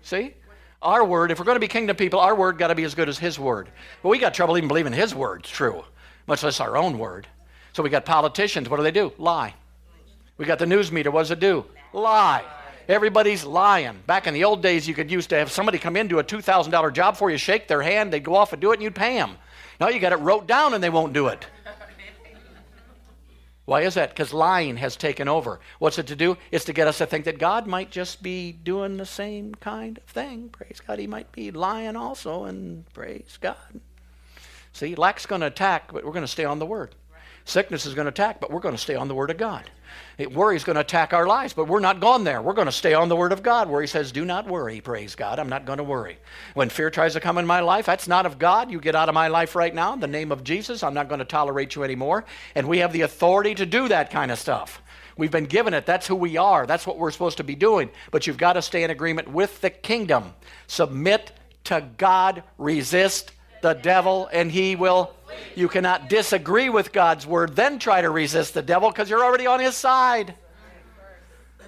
[0.01, 0.33] See?
[0.81, 2.95] Our word, if we're going to be kingdom people, our word got to be as
[2.95, 3.69] good as his word.
[4.01, 5.83] But we got trouble even believing his word's true,
[6.27, 7.27] much less our own word.
[7.73, 8.69] So we got politicians.
[8.69, 9.13] What do they do?
[9.17, 9.53] Lie.
[10.39, 11.11] We got the news meter.
[11.11, 11.65] What does it do?
[11.91, 12.43] Lie.
[12.87, 13.99] Everybody's lying.
[14.07, 16.23] Back in the old days, you could used to have somebody come in do a
[16.23, 18.75] two thousand dollar job for you, shake their hand, they'd go off and do it,
[18.75, 19.37] and you'd pay them.
[19.79, 21.45] Now you got it wrote down, and they won't do it.
[23.65, 24.09] Why is that?
[24.09, 25.59] Because lying has taken over.
[25.77, 26.37] What's it to do?
[26.51, 29.97] It's to get us to think that God might just be doing the same kind
[29.97, 30.49] of thing.
[30.49, 30.97] Praise God.
[30.99, 33.81] He might be lying also, and praise God.
[34.73, 36.95] See, lack's going to attack, but we're going to stay on the Word.
[37.43, 39.69] Sickness is going to attack, but we're going to stay on the Word of God.
[40.17, 42.41] It, worry is going to attack our lives, but we're not gone there.
[42.41, 44.81] We're going to stay on the Word of God where He says, Do not worry,
[44.81, 45.39] praise God.
[45.39, 46.17] I'm not going to worry.
[46.53, 48.71] When fear tries to come in my life, that's not of God.
[48.71, 50.83] You get out of my life right now in the name of Jesus.
[50.83, 52.25] I'm not going to tolerate you anymore.
[52.55, 54.81] And we have the authority to do that kind of stuff.
[55.17, 55.85] We've been given it.
[55.85, 56.65] That's who we are.
[56.65, 57.89] That's what we're supposed to be doing.
[58.09, 60.33] But you've got to stay in agreement with the kingdom.
[60.67, 61.33] Submit
[61.65, 65.13] to God, resist the devil, and he will.
[65.55, 69.47] You cannot disagree with God's word, then try to resist the devil because you're already
[69.47, 70.35] on his side.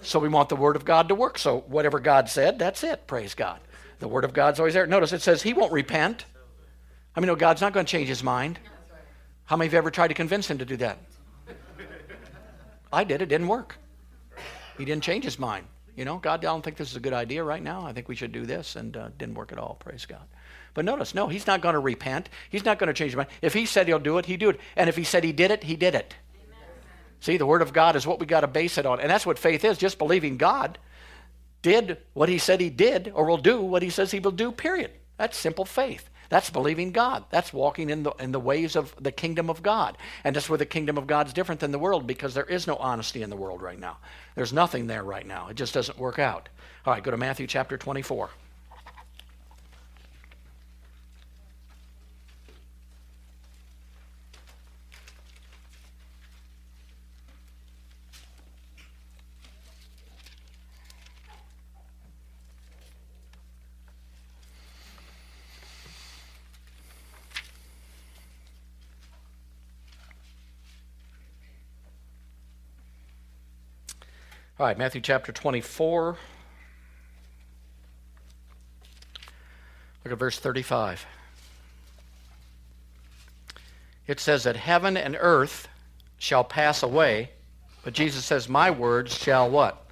[0.01, 1.37] So we want the word of God to work.
[1.37, 3.05] So whatever God said, that's it.
[3.07, 3.59] Praise God.
[3.99, 4.87] The word of God's always there.
[4.87, 6.25] Notice it says he won't repent.
[7.15, 8.57] I mean, no, God's not going to change his mind.
[9.45, 10.97] How many of you ever tried to convince him to do that?
[12.91, 13.21] I did.
[13.21, 13.77] It didn't work.
[14.77, 15.67] He didn't change his mind.
[15.95, 17.85] You know, God, I don't think this is a good idea right now.
[17.85, 19.75] I think we should do this, and uh, didn't work at all.
[19.79, 20.23] Praise God.
[20.73, 22.29] But notice, no, he's not going to repent.
[22.49, 23.29] He's not going to change his mind.
[23.41, 24.59] If he said he'll do it, he do it.
[24.75, 26.15] And if he said he did it, he did it.
[26.35, 26.59] Amen.
[27.19, 29.25] See, the word of God is what we got to base it on, and that's
[29.25, 29.77] what faith is.
[29.77, 30.77] Just believing God
[31.61, 34.51] did what he said he did, or will do what he says he will do.
[34.51, 34.91] Period.
[35.17, 36.09] That's simple faith.
[36.29, 37.25] That's believing God.
[37.29, 39.97] That's walking in the, in the ways of the kingdom of God.
[40.23, 42.67] And that's where the kingdom of God is different than the world because there is
[42.67, 43.97] no honesty in the world right now.
[44.35, 45.49] There's nothing there right now.
[45.49, 46.47] It just doesn't work out.
[46.85, 48.29] All right, go to Matthew chapter 24.
[74.61, 76.17] All right, Matthew chapter 24.
[80.05, 81.03] Look at verse 35.
[84.05, 85.67] It says that heaven and earth
[86.19, 87.31] shall pass away,
[87.83, 89.83] but Jesus says, My words shall what?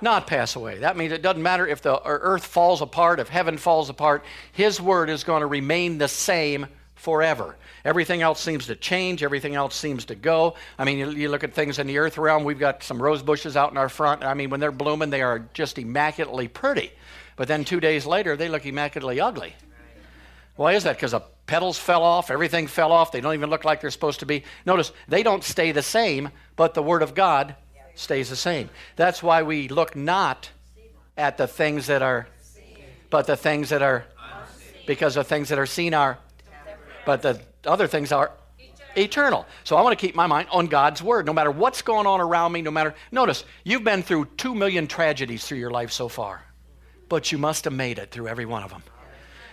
[0.00, 0.78] Not pass away.
[0.78, 4.80] That means it doesn't matter if the earth falls apart, if heaven falls apart, His
[4.80, 7.56] word is going to remain the same forever.
[7.84, 9.22] Everything else seems to change.
[9.22, 10.54] Everything else seems to go.
[10.78, 12.44] I mean, you, you, look at things in the earth realm.
[12.44, 14.24] We've got some rose bushes out in our front.
[14.24, 16.92] I mean, when they're blooming, they are just immaculately pretty.
[17.36, 19.54] But then two days later, they look immaculately ugly.
[20.56, 20.96] Why is that?
[20.96, 23.12] Because the petals fell off, everything fell off.
[23.12, 24.44] They don't even look like they're supposed to be.
[24.64, 27.56] Notice, they don't stay the same, but the Word of God
[27.94, 28.70] stays the same.
[28.96, 30.50] That's why we look not
[31.16, 32.28] at the things that are,
[33.10, 34.04] but the things that are,
[34.86, 36.18] because the things that are seen are
[37.04, 38.32] but the other things are
[38.96, 39.46] eternal.
[39.64, 42.20] So I want to keep my mind on God's word, no matter what's going on
[42.20, 42.94] around me, no matter.
[43.10, 46.44] Notice, you've been through two million tragedies through your life so far,
[47.08, 48.82] but you must have made it through every one of them.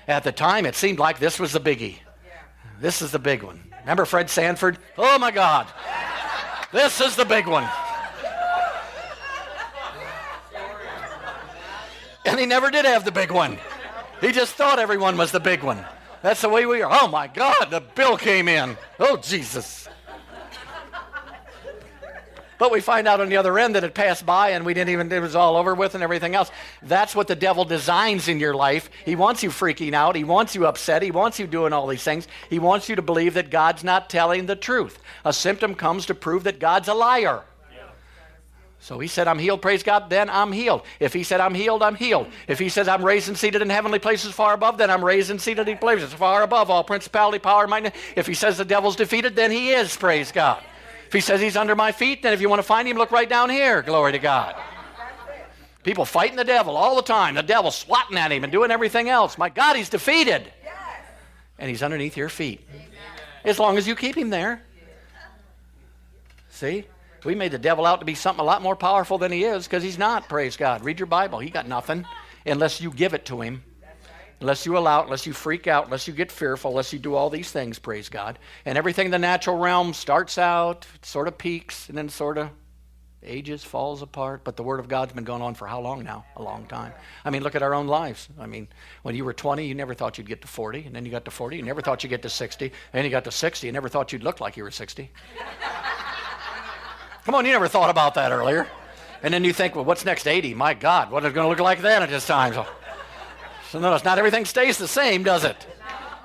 [0.07, 1.99] At the time, it seemed like this was the biggie.
[2.79, 3.61] This is the big one.
[3.81, 4.77] Remember Fred Sanford?
[4.97, 5.67] Oh my God.
[6.71, 7.67] This is the big one.
[12.25, 13.57] And he never did have the big one.
[14.21, 15.83] He just thought everyone was the big one.
[16.21, 16.99] That's the way we are.
[17.01, 18.77] Oh my God, the bill came in.
[18.99, 19.87] Oh, Jesus.
[22.61, 24.91] But we find out on the other end that it passed by and we didn't
[24.91, 26.51] even, it was all over with and everything else.
[26.83, 28.87] That's what the devil designs in your life.
[29.03, 30.15] He wants you freaking out.
[30.15, 31.01] He wants you upset.
[31.01, 32.27] He wants you doing all these things.
[32.51, 34.99] He wants you to believe that God's not telling the truth.
[35.25, 37.41] A symptom comes to prove that God's a liar.
[38.81, 40.81] So he said, I'm healed, praise God, then I'm healed.
[40.99, 42.25] If he said, I'm healed, I'm healed.
[42.47, 45.29] If he says, I'm raised and seated in heavenly places far above, then I'm raised
[45.29, 47.93] and seated in places far above all principality, power, might.
[48.15, 50.63] If he says the devil's defeated, then he is, praise God.
[51.05, 53.11] If he says he's under my feet, then if you want to find him, look
[53.11, 54.55] right down here, glory to God.
[55.83, 57.35] People fighting the devil all the time.
[57.35, 59.37] The devil swatting at him and doing everything else.
[59.37, 60.51] My God, he's defeated.
[61.59, 62.67] And he's underneath your feet.
[63.43, 64.63] As long as you keep him there.
[66.49, 66.85] See?
[67.23, 69.67] We made the devil out to be something a lot more powerful than he is
[69.67, 70.83] because he's not, praise God.
[70.83, 71.39] Read your Bible.
[71.39, 72.05] He got nothing
[72.45, 73.63] unless you give it to him.
[74.39, 77.13] Unless you allow it, unless you freak out, unless you get fearful, unless you do
[77.13, 78.39] all these things, praise God.
[78.65, 82.49] And everything in the natural realm starts out, sort of peaks, and then sort of
[83.23, 84.43] ages, falls apart.
[84.43, 86.25] But the Word of God's been going on for how long now?
[86.37, 86.91] A long time.
[87.23, 88.29] I mean, look at our own lives.
[88.39, 88.67] I mean,
[89.03, 90.85] when you were 20, you never thought you'd get to 40.
[90.85, 92.65] And then you got to 40, you never thought you'd get to 60.
[92.65, 95.11] And then you got to 60, you never thought you'd look like you were 60.
[97.25, 98.67] Come on, you never thought about that earlier.
[99.23, 100.55] And then you think, well, what's next 80?
[100.55, 102.53] My God, what is it going to look like then at this time?
[102.53, 102.65] So,
[103.69, 105.67] so notice, not everything stays the same, does it?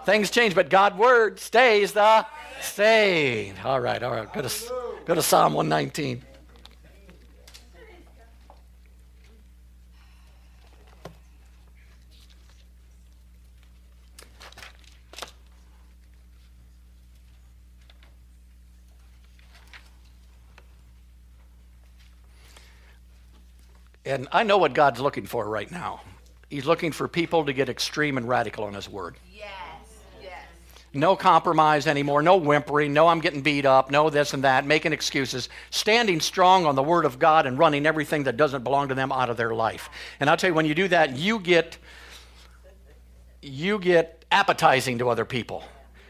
[0.06, 2.24] Things change, but God's word stays the
[2.61, 3.54] same.
[3.64, 4.32] All right, all right.
[4.32, 4.72] Go to,
[5.04, 6.22] go to Psalm 119.
[24.07, 26.01] And I know what God's looking for right now.
[26.49, 29.16] He's looking for people to get extreme and radical on His Word.
[29.35, 29.51] Yes,
[30.23, 30.45] yes.
[30.95, 32.23] No compromise anymore.
[32.23, 32.92] No whimpering.
[32.92, 33.90] No, I'm getting beat up.
[33.90, 34.64] No, this and that.
[34.64, 35.49] Making excuses.
[35.71, 39.11] Standing strong on the Word of God and running everything that doesn't belong to them
[39.11, 39.90] out of their life.
[40.21, 41.77] And I'll tell you, when you do that, you get
[43.42, 45.64] you get appetizing to other people.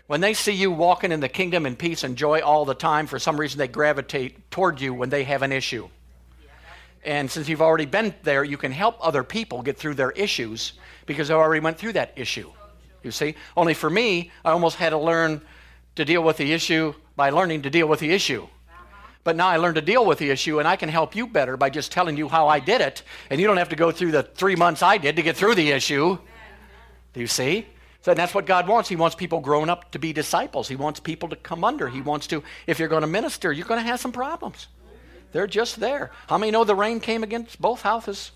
[0.06, 3.06] When they see you walking in the kingdom in peace and joy all the time,
[3.06, 5.88] for some reason they gravitate toward you when they have an issue.
[7.06, 10.72] And since you've already been there, you can help other people get through their issues
[11.06, 12.50] because I already went through that issue.
[13.04, 13.36] You see?
[13.56, 15.40] Only for me, I almost had to learn
[15.94, 18.48] to deal with the issue by learning to deal with the issue.
[19.22, 21.56] But now I learned to deal with the issue, and I can help you better
[21.56, 23.02] by just telling you how I did it.
[23.30, 25.54] And you don't have to go through the three months I did to get through
[25.54, 26.18] the issue.
[27.12, 27.66] Do you see?
[28.02, 28.88] So that's what God wants.
[28.88, 30.68] He wants people grown up to be disciples.
[30.68, 31.88] He wants people to come under.
[31.88, 34.68] He wants to, if you're going to minister, you're going to have some problems.
[35.36, 36.12] They're just there.
[36.28, 38.30] How many know the rain came against both houses?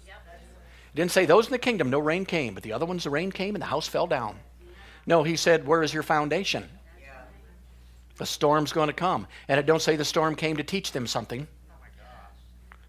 [0.92, 3.10] It didn't say those in the kingdom, no rain came, but the other ones, the
[3.10, 4.36] rain came and the house fell down.
[5.06, 6.68] No, he said, Where is your foundation?
[8.18, 9.26] The storm's going to come.
[9.48, 11.48] And it don't say the storm came to teach them something.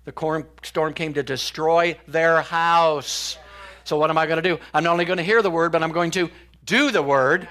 [0.04, 3.38] The storm came to destroy their house.
[3.86, 4.60] So what am I going to do?
[4.74, 6.30] I'm not only going to hear the word, but I'm going to
[6.66, 7.48] do the word.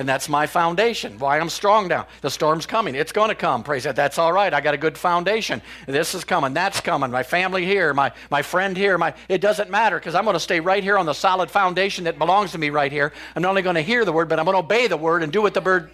[0.00, 1.18] And that's my foundation.
[1.18, 2.06] Why I'm strong now.
[2.22, 2.94] The storm's coming.
[2.94, 3.62] It's going to come.
[3.62, 3.96] Praise God.
[3.96, 4.54] That's all right.
[4.54, 5.60] I got a good foundation.
[5.86, 6.54] This is coming.
[6.54, 7.10] That's coming.
[7.10, 7.92] My family here.
[7.92, 8.96] My, my friend here.
[8.96, 12.04] My, it doesn't matter because I'm going to stay right here on the solid foundation
[12.04, 13.12] that belongs to me right here.
[13.36, 15.22] I'm not only going to hear the word, but I'm going to obey the word
[15.22, 15.90] and do what the bird.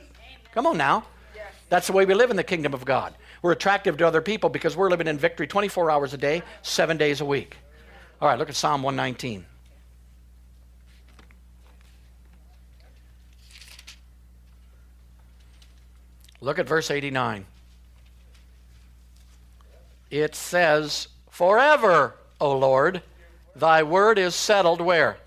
[0.55, 1.05] Come on now.
[1.69, 3.13] That's the way we live in the kingdom of God.
[3.43, 6.97] We're attractive to other people because we're living in victory 24 hours a day, seven
[6.97, 7.57] days a week.
[8.21, 9.47] All right, look at Psalm 119.
[16.41, 17.47] Look at verse 89.
[20.11, 23.03] It says, Forever, O Lord,
[23.55, 25.19] thy word is settled where?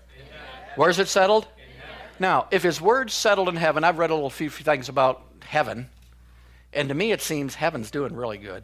[0.76, 1.46] Where's it settled?
[2.18, 5.22] Now, if his word's settled in heaven, I've read a little few, few things about
[5.42, 5.88] heaven,
[6.72, 8.62] and to me it seems heaven's doing really good.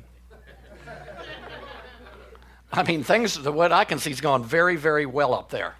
[2.73, 5.75] I mean, things, what I can see is going very, very well up there.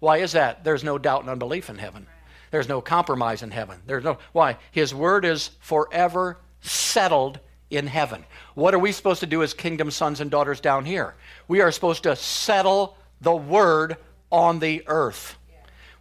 [0.00, 0.64] Why is that?
[0.64, 2.06] There's no doubt and unbelief in heaven.
[2.52, 3.80] There's no compromise in heaven.
[3.86, 4.58] There's no why?
[4.70, 8.26] His word is forever settled in heaven.
[8.54, 11.14] What are we supposed to do as kingdom sons and daughters down here?
[11.48, 13.96] We are supposed to settle the word
[14.30, 15.36] on the earth.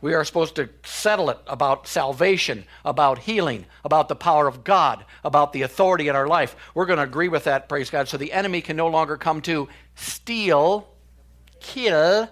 [0.02, 5.06] We are supposed to settle it about salvation, about healing, about the power of God,
[5.24, 6.58] about the authority in our life.
[6.74, 9.42] We're going to agree with that, praise God, so the enemy can no longer come
[9.44, 10.90] to steal,
[11.62, 12.28] kill,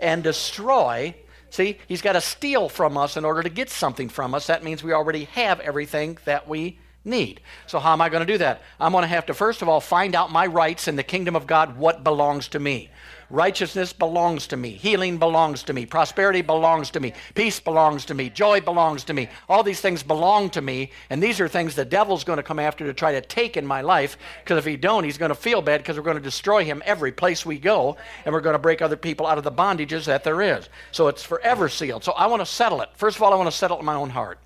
[0.00, 1.14] and destroy
[1.50, 4.46] See, he's got to steal from us in order to get something from us.
[4.46, 7.40] That means we already have everything that we need.
[7.66, 8.62] So, how am I going to do that?
[8.78, 11.34] I'm going to have to, first of all, find out my rights in the kingdom
[11.34, 12.90] of God, what belongs to me.
[13.30, 14.70] Righteousness belongs to me.
[14.70, 15.86] Healing belongs to me.
[15.86, 17.12] Prosperity belongs to me.
[17.34, 18.28] Peace belongs to me.
[18.28, 19.28] Joy belongs to me.
[19.48, 20.90] All these things belong to me.
[21.10, 23.64] And these are things the devil's going to come after to try to take in
[23.64, 24.18] my life.
[24.42, 26.82] Because if he don't, he's going to feel bad because we're going to destroy him
[26.84, 27.96] every place we go.
[28.24, 30.68] And we're going to break other people out of the bondages that there is.
[30.90, 32.02] So it's forever sealed.
[32.02, 32.88] So I want to settle it.
[32.94, 34.40] First of all, I want to settle it in my own heart.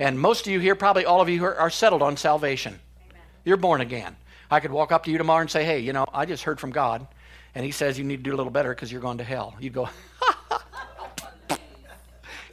[0.00, 2.80] And most of you here, probably all of you are, are settled on salvation.
[3.10, 3.22] Amen.
[3.44, 4.16] You're born again.
[4.50, 6.58] I could walk up to you tomorrow and say, hey, you know, I just heard
[6.58, 7.06] from God
[7.54, 9.54] and he says you need to do a little better because you're going to hell.
[9.60, 9.88] You'd go,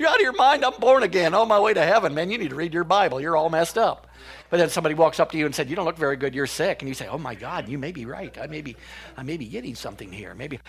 [0.02, 0.66] You're out of your mind.
[0.66, 1.36] I'm born again.
[1.36, 2.32] On my way to heaven, man.
[2.32, 3.22] You need to read your Bible.
[3.22, 4.08] You're all messed up.
[4.50, 6.34] But then somebody walks up to you and said, You don't look very good.
[6.34, 6.82] You're sick.
[6.82, 8.36] And you say, Oh my God, you may be right.
[8.40, 8.76] I may be,
[9.16, 10.34] I may be getting something here.
[10.34, 10.60] Maybe,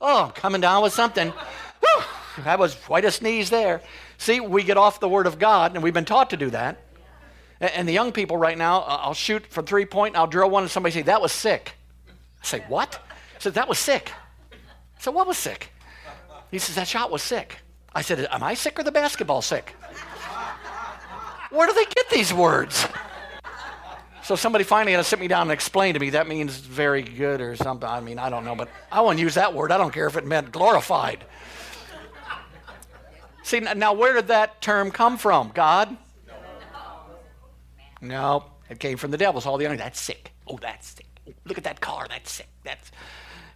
[0.00, 1.32] oh, I'm coming down with something.
[1.80, 2.04] Whew,
[2.44, 3.82] that was quite a sneeze there.
[4.18, 6.78] See, we get off the Word of God, and we've been taught to do that.
[7.58, 10.62] And the young people right now, I'll shoot from three point, and I'll drill one,
[10.62, 11.72] and somebody say, That was sick.
[12.40, 13.00] I say, What?
[13.36, 14.12] I said, That was sick.
[14.52, 15.72] I said, What was sick?
[16.50, 17.58] He says, That shot was sick.
[17.94, 19.74] I said, Am I sick or the basketball sick?
[21.50, 22.86] Where do they get these words?
[24.22, 27.02] So somebody finally had to sit me down and explain to me that means very
[27.02, 27.88] good or something.
[27.88, 29.70] I mean, I don't know, but I wouldn't use that word.
[29.70, 31.24] I don't care if it meant glorified.
[33.44, 35.52] See, now where did that term come from?
[35.54, 35.96] God?
[38.00, 39.40] No, it came from the devil.
[39.40, 40.32] So all the other, that's sick.
[40.48, 41.06] Oh, that's sick.
[41.44, 42.06] Look at that car.
[42.08, 42.48] That's sick.
[42.64, 42.90] That's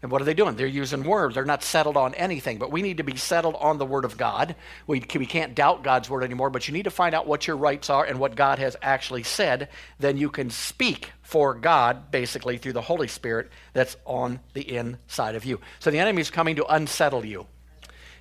[0.03, 0.57] and what are they doing?
[0.57, 1.35] They're using words.
[1.35, 2.59] They're not settled on anything.
[2.59, 4.57] But we need to be settled on the Word of God.
[4.87, 7.57] We, we can't doubt God's Word anymore, but you need to find out what your
[7.57, 9.69] rights are and what God has actually said.
[9.99, 15.35] Then you can speak for God, basically, through the Holy Spirit that's on the inside
[15.35, 15.61] of you.
[15.81, 17.47] So the enemy is coming to unsettle you.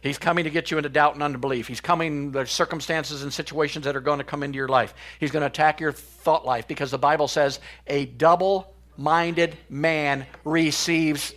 [0.01, 1.67] He's coming to get you into doubt and unbelief.
[1.67, 4.93] He's coming, there's circumstances and situations that are going to come into your life.
[5.19, 10.25] He's going to attack your thought life because the Bible says a double minded man
[10.43, 11.33] receives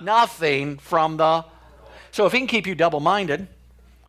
[0.00, 1.44] nothing from the
[2.12, 3.48] So if he can keep you double minded,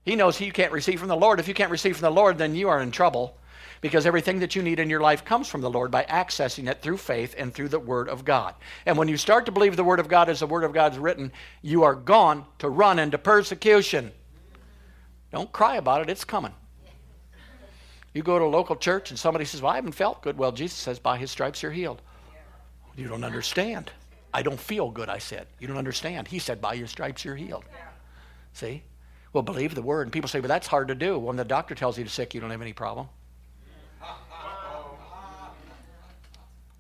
[0.06, 1.40] he knows you can't receive from the Lord.
[1.40, 3.38] If you can't receive from the Lord, then you are in trouble
[3.82, 6.82] because everything that you need in your life comes from the Lord by accessing it
[6.82, 8.56] through faith and through the Word of God.
[8.86, 10.98] And when you start to believe the Word of God as the Word of God's
[10.98, 11.32] written,
[11.62, 14.12] you are gone to run into persecution.
[15.32, 16.54] Don't cry about it, it's coming.
[18.14, 20.38] You go to a local church and somebody says, Well, I haven't felt good.
[20.38, 22.02] Well, Jesus says, By his stripes you're healed.
[22.96, 23.92] You don't understand.
[24.38, 25.48] I don't feel good, I said.
[25.58, 26.28] You don't understand.
[26.28, 27.66] He said, By your stripes you're healed.
[28.54, 28.84] See?
[29.34, 30.04] Well, believe the word.
[30.04, 31.18] And people say, Well, that's hard to do.
[31.18, 33.10] When the doctor tells you you're sick, you don't have any problem.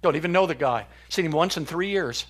[0.03, 0.85] Don't even know the guy.
[1.09, 2.27] Seen him once in three years.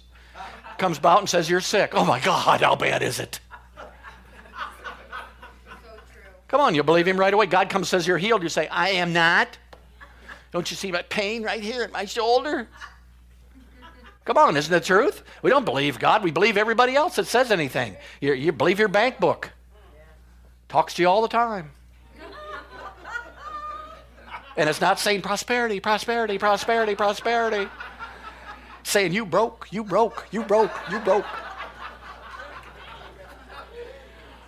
[0.78, 1.92] Comes about and says, You're sick.
[1.94, 3.42] Oh my God, how bad is it?
[6.48, 7.48] Come on, you'll believe him right away.
[7.48, 8.44] God comes says you're healed.
[8.44, 9.58] You say, I am not.
[10.54, 12.70] Don't you see my pain right here at my shoulder?
[14.28, 15.24] Come on, isn't the truth?
[15.42, 16.22] We don't believe God.
[16.22, 17.96] We believe everybody else that says anything.
[18.20, 19.52] You, you believe your bank book.
[20.68, 21.72] Talks to you all the time.
[24.58, 27.70] And it's not saying prosperity, prosperity, prosperity, prosperity.
[28.84, 31.26] Saying you broke, you broke, you broke, you broke.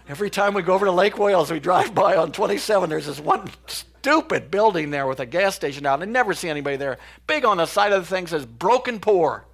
[0.10, 2.90] Every time we go over to Lake Wales, we drive by on 27.
[2.90, 6.02] There's this one stupid building there with a gas station out.
[6.02, 6.98] I never see anybody there.
[7.28, 9.46] Big on the side of the thing says broken poor.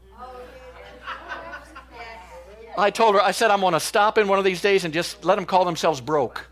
[2.77, 4.93] I told her, I said, I'm going to stop in one of these days and
[4.93, 6.47] just let them call themselves broke.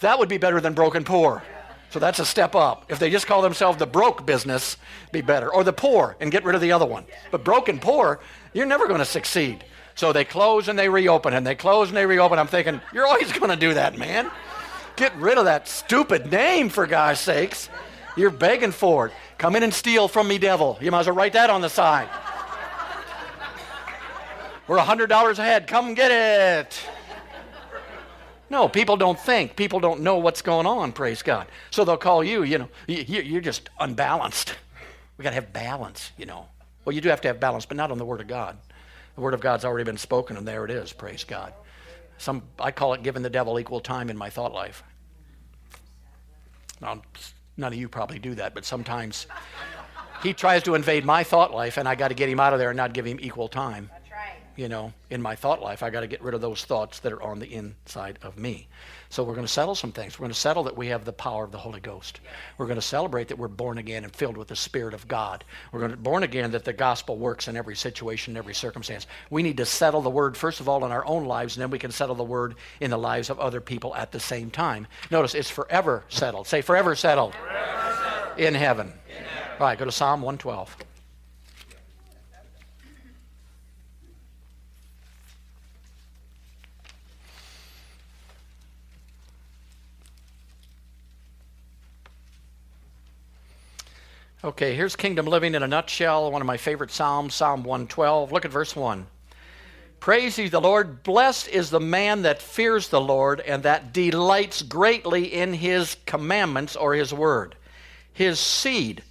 [0.00, 1.42] That would be better than broken poor.
[1.90, 2.86] So that's a step up.
[2.88, 4.76] If they just call themselves the broke business,
[5.10, 5.52] be better.
[5.52, 7.04] Or the poor and get rid of the other one.
[7.30, 8.20] But broken poor,
[8.52, 9.64] you're never going to succeed.
[9.96, 12.38] So they close and they reopen, and they close and they reopen.
[12.38, 14.30] I'm thinking, you're always going to do that, man.
[14.96, 17.68] Get rid of that stupid name, for God's sakes.
[18.16, 19.12] You're begging for it.
[19.36, 20.78] Come in and steal from me, devil.
[20.80, 22.08] You might as well write that on the side.
[24.70, 25.66] We're $100 ahead.
[25.66, 26.80] Come get it.
[28.50, 29.56] No, people don't think.
[29.56, 31.48] People don't know what's going on, praise God.
[31.72, 34.54] So they'll call you, you know, you're just unbalanced.
[35.16, 36.46] We got to have balance, you know.
[36.84, 38.58] Well, you do have to have balance, but not on the Word of God.
[39.16, 41.52] The Word of God's already been spoken, and there it is, praise God.
[42.18, 44.84] Some, I call it giving the devil equal time in my thought life.
[46.80, 47.02] Now,
[47.56, 49.26] none of you probably do that, but sometimes
[50.22, 52.60] he tries to invade my thought life, and I got to get him out of
[52.60, 53.90] there and not give him equal time
[54.60, 55.82] you know, in my thought life.
[55.82, 58.68] I got to get rid of those thoughts that are on the inside of me.
[59.08, 60.18] So we're going to settle some things.
[60.18, 62.20] We're going to settle that we have the power of the Holy Ghost.
[62.58, 65.44] We're going to celebrate that we're born again and filled with the Spirit of God.
[65.72, 69.06] We're going to born again that the gospel works in every situation, in every circumstance.
[69.30, 71.70] We need to settle the word first of all in our own lives, and then
[71.70, 74.86] we can settle the word in the lives of other people at the same time.
[75.10, 76.46] Notice it's forever settled.
[76.46, 77.34] Say forever settled.
[77.34, 78.38] Forever settled.
[78.38, 78.88] In, heaven.
[78.88, 79.56] in heaven.
[79.58, 80.76] All right, go to Psalm 112.
[94.42, 98.32] Okay, here's kingdom living in a nutshell, one of my favorite Psalms, Psalm 112.
[98.32, 99.06] Look at verse 1.
[100.00, 101.02] Praise ye the Lord.
[101.02, 106.74] Blessed is the man that fears the Lord and that delights greatly in his commandments
[106.74, 107.54] or his word.
[108.14, 109.02] His seed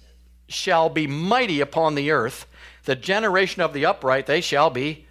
[0.48, 2.46] shall be mighty upon the earth.
[2.84, 5.06] The generation of the upright, they shall be.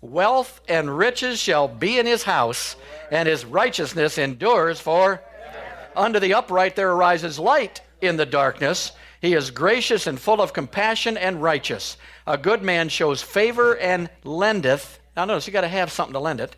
[0.00, 2.74] Wealth and riches shall be in his house,
[3.12, 5.22] and his righteousness endures for.
[5.94, 10.52] Unto the upright there arises light in the darkness he is gracious and full of
[10.52, 11.96] compassion and righteous.
[12.26, 15.00] A good man shows favor and lendeth.
[15.16, 16.54] Now, notice you got to have something to lend it.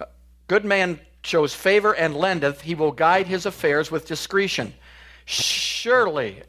[0.00, 0.06] A
[0.48, 2.62] good man shows favor and lendeth.
[2.62, 4.74] He will guide his affairs with discretion.
[5.24, 6.42] Surely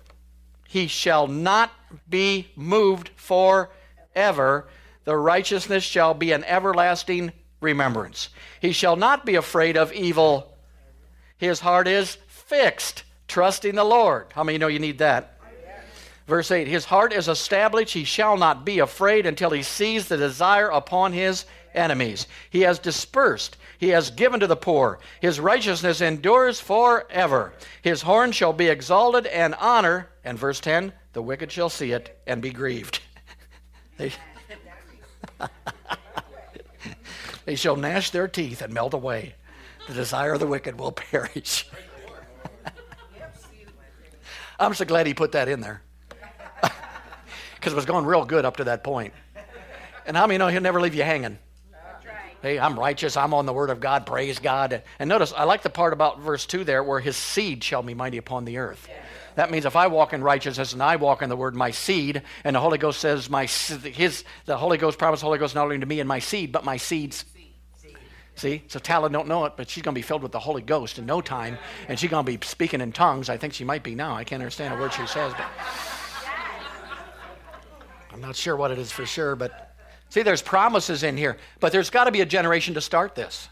[0.67, 1.71] he shall not
[2.09, 4.67] be moved forever.
[5.03, 8.29] The righteousness shall be an everlasting remembrance.
[8.61, 10.57] He shall not be afraid of evil.
[11.37, 12.17] His heart is
[12.47, 14.27] fixed trusting the Lord.
[14.33, 15.33] How many know you need that?
[16.27, 20.17] Verse 8 His heart is established, he shall not be afraid until he sees the
[20.17, 22.27] desire upon his enemies.
[22.49, 24.99] He has dispersed, he has given to the poor.
[25.21, 27.53] His righteousness endures forever.
[27.81, 30.09] His horn shall be exalted and honor.
[30.23, 33.01] And verse 10 The wicked shall see it and be grieved.
[37.45, 39.35] they shall gnash their teeth and melt away.
[39.87, 41.69] The desire of the wicked will perish.
[44.59, 45.81] I'm so glad he put that in there.
[47.55, 49.13] Because it was going real good up to that point.
[50.05, 51.39] And how many know he'll never leave you hanging?
[52.41, 53.17] Hey, I'm righteous.
[53.17, 54.05] I'm on the word of God.
[54.05, 54.83] Praise God.
[54.99, 57.95] And notice, I like the part about verse 2 there where his seed shall be
[57.95, 58.87] mighty upon the earth.
[59.35, 62.21] That means if I walk in righteousness and I walk in the word, my seed,
[62.43, 65.63] and the Holy Ghost says, my his, the Holy Ghost promised the Holy Ghost not
[65.63, 67.25] only to me and my seed, but my seeds
[68.37, 70.61] See, so Tala don't know it, but she's going to be filled with the Holy
[70.61, 71.57] Ghost in no time,
[71.87, 73.29] and she's going to be speaking in tongues.
[73.29, 74.15] I think she might be now.
[74.15, 75.47] I can't understand a word she says, but
[78.13, 79.35] I'm not sure what it is for sure.
[79.35, 79.75] But
[80.09, 83.49] see, there's promises in here, but there's got to be a generation to start this.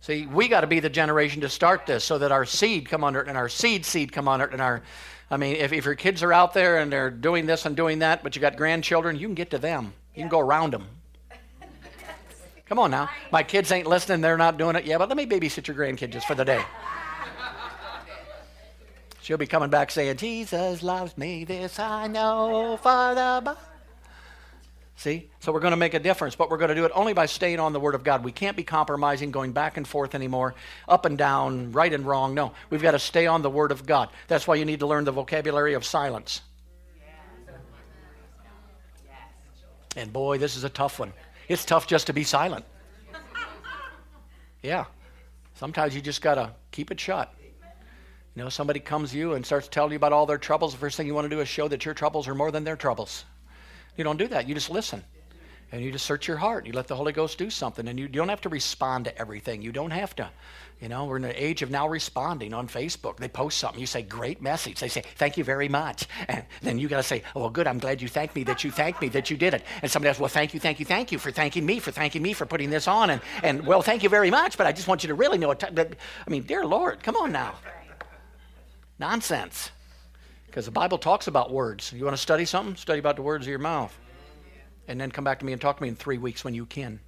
[0.00, 3.02] See, we got to be the generation to start this, so that our seed come
[3.02, 4.82] under it, and our seed seed come under it, and our
[5.30, 8.00] I mean, if, if your kids are out there and they're doing this and doing
[8.00, 9.94] that, but you got grandchildren, you can get to them.
[10.14, 10.86] You can go around them.
[12.68, 13.08] Come on now.
[13.30, 14.84] My kids ain't listening, they're not doing it.
[14.84, 16.62] Yeah, but let me babysit your grandkid just for the day.
[19.22, 23.56] She'll be coming back saying, Jesus loves me, this I know for the
[24.98, 25.28] See?
[25.40, 27.26] So we're going to make a difference, but we're going to do it only by
[27.26, 28.24] staying on the Word of God.
[28.24, 30.54] We can't be compromising, going back and forth anymore,
[30.88, 32.34] up and down, right and wrong.
[32.34, 34.08] No, we've got to stay on the Word of God.
[34.26, 36.40] That's why you need to learn the vocabulary of silence.
[39.96, 41.12] And boy, this is a tough one.
[41.48, 42.64] It's tough just to be silent.
[44.62, 44.84] Yeah.
[45.54, 47.32] Sometimes you just got to keep it shut.
[48.34, 50.72] You know, somebody comes to you and starts telling you about all their troubles.
[50.72, 52.64] The first thing you want to do is show that your troubles are more than
[52.64, 53.24] their troubles.
[53.96, 54.46] You don't do that.
[54.46, 55.02] You just listen.
[55.72, 56.64] And you just search your heart.
[56.64, 57.88] And you let the Holy Ghost do something.
[57.88, 59.62] And you, you don't have to respond to everything.
[59.62, 60.30] You don't have to.
[60.80, 63.16] You know, we're in an age of now responding on Facebook.
[63.16, 63.80] They post something.
[63.80, 64.78] You say, great message.
[64.78, 66.06] They say, thank you very much.
[66.28, 67.66] And then you got to say, oh, well, good.
[67.66, 69.64] I'm glad you thanked me that you thanked me that you did it.
[69.80, 72.22] And somebody else, well, thank you, thank you, thank you for thanking me, for thanking
[72.22, 73.10] me for putting this on.
[73.10, 74.58] And, and well, thank you very much.
[74.58, 75.64] But I just want you to really know it.
[75.64, 77.54] I mean, dear Lord, come on now.
[78.98, 79.70] Nonsense.
[80.46, 81.92] Because the Bible talks about words.
[81.92, 82.76] You want to study something?
[82.76, 83.96] Study about the words of your mouth.
[84.88, 86.66] And then come back to me and talk to me in three weeks when you
[86.66, 87.00] can.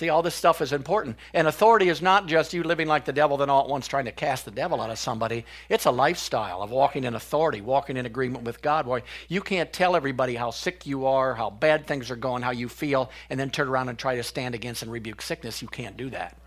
[0.00, 1.18] See, all this stuff is important.
[1.34, 4.06] And authority is not just you living like the devil, then all at once trying
[4.06, 5.44] to cast the devil out of somebody.
[5.68, 8.86] It's a lifestyle of walking in authority, walking in agreement with God.
[8.86, 12.50] Where you can't tell everybody how sick you are, how bad things are going, how
[12.50, 15.60] you feel, and then turn around and try to stand against and rebuke sickness.
[15.60, 16.39] You can't do that.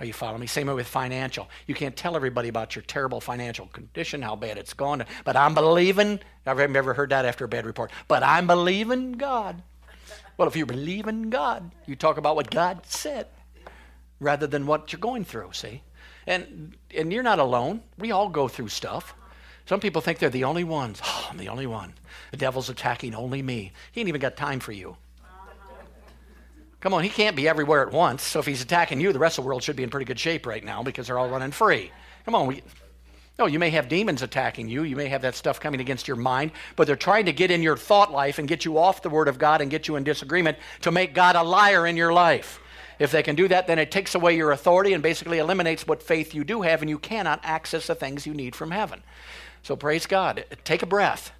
[0.00, 0.46] Are you following me?
[0.46, 1.48] Same way with financial.
[1.66, 5.04] You can't tell everybody about your terrible financial condition, how bad it's gone.
[5.24, 9.62] But I'm believing, I've never heard that after a bad report, but I'm believing God.
[10.36, 13.26] Well, if you believe in God, you talk about what God said
[14.20, 15.82] rather than what you're going through, see?
[16.26, 17.82] And, and you're not alone.
[17.98, 19.14] We all go through stuff.
[19.66, 21.00] Some people think they're the only ones.
[21.04, 21.94] Oh, I'm the only one.
[22.30, 23.72] The devil's attacking only me.
[23.92, 24.96] He ain't even got time for you.
[26.80, 28.22] Come on, he can't be everywhere at once.
[28.22, 30.20] So if he's attacking you, the rest of the world should be in pretty good
[30.20, 31.90] shape right now because they're all running free.
[32.24, 32.62] Come on, we,
[33.38, 34.82] no, you may have demons attacking you.
[34.82, 37.62] You may have that stuff coming against your mind, but they're trying to get in
[37.62, 40.04] your thought life and get you off the Word of God and get you in
[40.04, 42.60] disagreement to make God a liar in your life.
[42.98, 46.02] If they can do that, then it takes away your authority and basically eliminates what
[46.02, 49.02] faith you do have, and you cannot access the things you need from heaven.
[49.62, 50.44] So praise God.
[50.64, 51.30] Take a breath.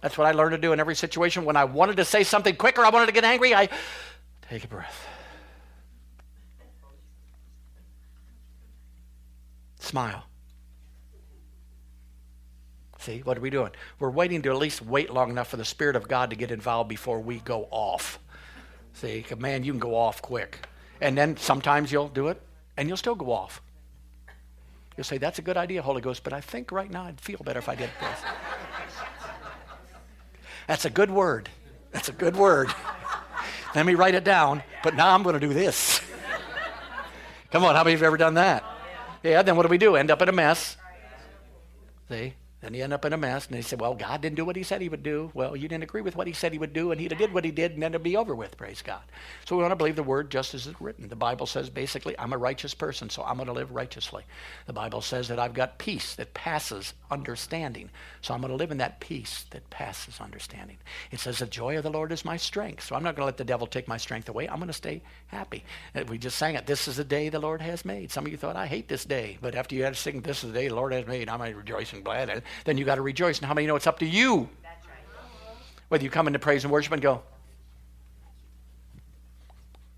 [0.00, 1.44] That's what I learned to do in every situation.
[1.44, 3.68] When I wanted to say something quicker, I wanted to get angry, I
[4.48, 5.06] Take a breath.
[9.78, 10.24] Smile.
[12.98, 13.70] See, what are we doing?
[13.98, 16.52] We're waiting to at least wait long enough for the Spirit of God to get
[16.52, 18.20] involved before we go off.
[18.92, 20.68] See, man, you can go off quick.
[21.00, 22.40] And then sometimes you'll do it
[22.76, 23.60] and you'll still go off.
[24.96, 27.40] You'll say, That's a good idea, Holy Ghost, but I think right now I'd feel
[27.44, 28.20] better if I did this.
[30.68, 31.48] That's a good word.
[31.90, 32.68] That's a good word.
[33.74, 36.00] Let me write it down, but now I'm going to do this.
[37.50, 38.64] Come on, how many of you have ever done that?
[39.22, 39.96] Yeah, then what do we do?
[39.96, 40.76] End up in a mess.
[42.08, 42.34] See?
[42.62, 44.54] Then you end up in a mess, and they say, Well, God didn't do what
[44.54, 45.32] he said he would do.
[45.34, 47.44] Well, you didn't agree with what he said he would do, and he did what
[47.44, 49.02] he did, and then it'd be over with, praise God.
[49.44, 51.08] So we want to believe the word just as it's written.
[51.08, 54.22] The Bible says basically, I'm a righteous person, so I'm going to live righteously.
[54.66, 57.90] The Bible says that I've got peace that passes understanding,
[58.20, 60.78] so I'm going to live in that peace that passes understanding.
[61.10, 63.26] It says, The joy of the Lord is my strength, so I'm not going to
[63.26, 64.48] let the devil take my strength away.
[64.48, 65.64] I'm going to stay happy.
[65.94, 68.12] And we just sang it, This is the day the Lord has made.
[68.12, 70.44] Some of you thought, I hate this day, but after you had to sing, This
[70.44, 72.84] is the day the Lord has made, I'm going to rejoice and glad then you
[72.84, 73.38] got to rejoice.
[73.38, 74.48] And how many know it's up to you?
[75.88, 77.22] Whether you come into praise and worship and go,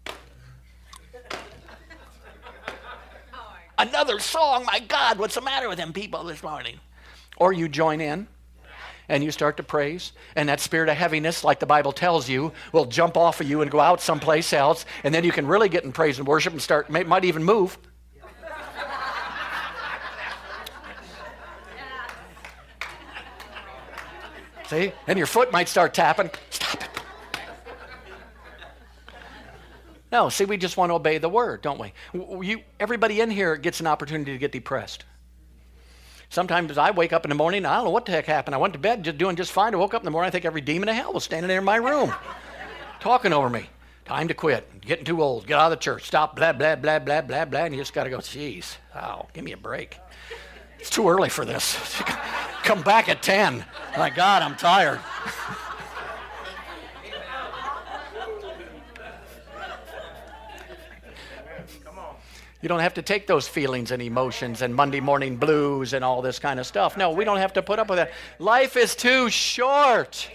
[3.79, 6.81] Another song, my God, what's the matter with them people this morning?
[7.37, 8.27] Or you join in
[9.09, 12.53] and you start to praise, and that spirit of heaviness, like the Bible tells you,
[12.73, 15.69] will jump off of you and go out someplace else, and then you can really
[15.69, 17.77] get in praise and worship and start, might even move.
[24.75, 24.93] See?
[25.07, 26.31] And your foot might start tapping.
[26.51, 26.91] Stop it.
[30.11, 31.93] No, see, we just want to obey the word, don't we?
[32.47, 35.05] You, everybody in here gets an opportunity to get depressed.
[36.29, 38.55] Sometimes I wake up in the morning, I don't know what the heck happened.
[38.55, 39.75] I went to bed just doing just fine.
[39.75, 41.59] I woke up in the morning, I think every demon in hell was standing there
[41.59, 42.13] in my room.
[43.01, 43.69] talking over me.
[44.05, 44.81] Time to quit.
[44.81, 45.47] Getting too old.
[45.47, 46.05] Get out of the church.
[46.05, 46.37] Stop.
[46.37, 47.65] Blah blah blah blah blah blah.
[47.65, 48.19] And you just got to go.
[48.19, 48.77] Jeez.
[48.95, 49.29] Wow.
[49.33, 49.99] Give me a break.
[50.85, 51.79] It's too early for this.
[52.63, 53.65] Come back at ten.
[53.97, 55.01] My God, I'm tired.
[62.61, 66.21] You don't have to take those feelings and emotions and Monday morning blues and all
[66.21, 66.99] this kind of stuff.
[66.99, 68.13] No, we don't have to put up with that.
[68.39, 70.29] Life is too short.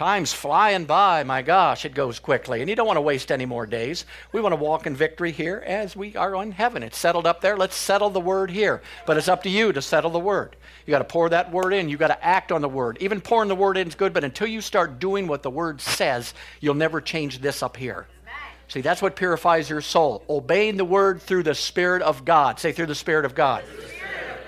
[0.00, 1.24] Time's flying by.
[1.24, 2.62] My gosh, it goes quickly.
[2.62, 4.06] And you don't want to waste any more days.
[4.32, 6.82] We want to walk in victory here as we are in heaven.
[6.82, 7.54] It's settled up there.
[7.54, 8.80] Let's settle the word here.
[9.04, 10.56] But it's up to you to settle the word.
[10.86, 11.90] You got to pour that word in.
[11.90, 12.96] You got to act on the word.
[13.02, 15.82] Even pouring the word in is good, but until you start doing what the word
[15.82, 18.06] says, you'll never change this up here.
[18.68, 20.24] See, that's what purifies your soul.
[20.30, 22.58] Obeying the word through the Spirit of God.
[22.58, 23.64] Say, through the Spirit of God.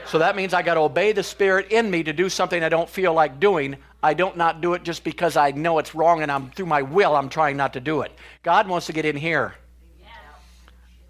[0.07, 2.71] So that means I got to obey the Spirit in me to do something I
[2.71, 3.77] don't feel like doing.
[4.03, 6.83] I don't not do it just because I know it's wrong and I'm through my
[6.83, 8.13] will I'm trying not to do it.
[8.43, 9.55] God wants to get in here.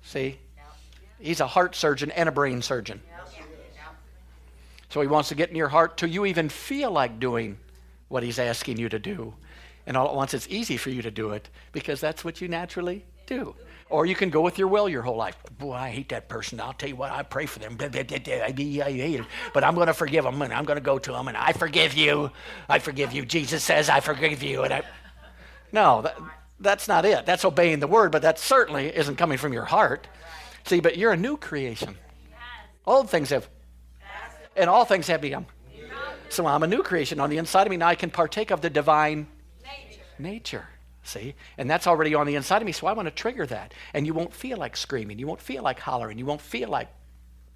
[0.03, 0.39] See?
[1.19, 3.01] He's a heart surgeon and a brain surgeon.
[4.91, 7.57] So he wants to get in your heart till you even feel like doing
[8.09, 9.33] what he's asking you to do.
[9.87, 12.49] And all at once, it's easy for you to do it because that's what you
[12.49, 13.55] naturally do.
[13.93, 15.37] Or you can go with your will your whole life.
[15.59, 16.59] Boy, I hate that person.
[16.61, 17.77] I'll tell you what, I pray for them.
[17.77, 17.95] But
[19.65, 21.93] I'm going to forgive them and I'm going to go to them and I forgive
[21.93, 22.31] you.
[22.71, 23.27] I forgive you.
[23.27, 24.63] Jesus says, I forgive you.
[24.63, 24.83] And I...
[25.75, 26.19] No, that,
[26.61, 27.25] that's not it.
[27.25, 30.07] That's obeying the word, but that certainly isn't coming from your heart.
[30.65, 31.97] See, but you're a new creation.
[32.87, 33.49] Old things have,
[34.55, 35.47] and all things have become.
[36.29, 37.79] So I'm a new creation on the inside of me.
[37.79, 39.29] Now I can partake of the divine
[40.19, 40.69] nature.
[41.03, 41.35] See?
[41.59, 43.75] And that's already on the inside of me, so I want to trigger that.
[43.93, 45.19] And you won't feel like screaming.
[45.19, 46.19] You won't feel like hollering.
[46.19, 46.89] You won't feel like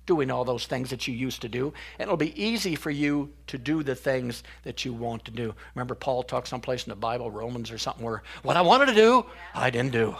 [0.06, 1.72] doing all those things that you used to do.
[1.98, 5.54] And it'll be easy for you to do the things that you want to do.
[5.74, 8.94] Remember, Paul talks someplace in the Bible, Romans or something, where what I wanted to
[8.94, 10.16] do, I didn't do.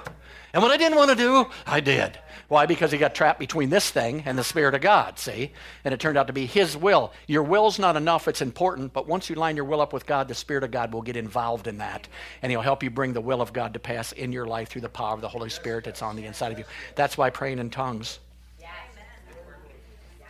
[0.53, 2.18] And what I didn't want to do, I did.
[2.49, 2.64] Why?
[2.64, 5.53] Because he got trapped between this thing and the Spirit of God, see?
[5.84, 7.12] And it turned out to be his will.
[7.26, 10.28] Your will's not enough, it's important, but once you line your will up with God,
[10.28, 12.09] the Spirit of God will get involved in that.
[12.41, 14.80] And he'll help you bring the will of God to pass in your life through
[14.80, 16.64] the power of the Holy Spirit that's on the inside of you.
[16.95, 18.20] That's why praying in tongues.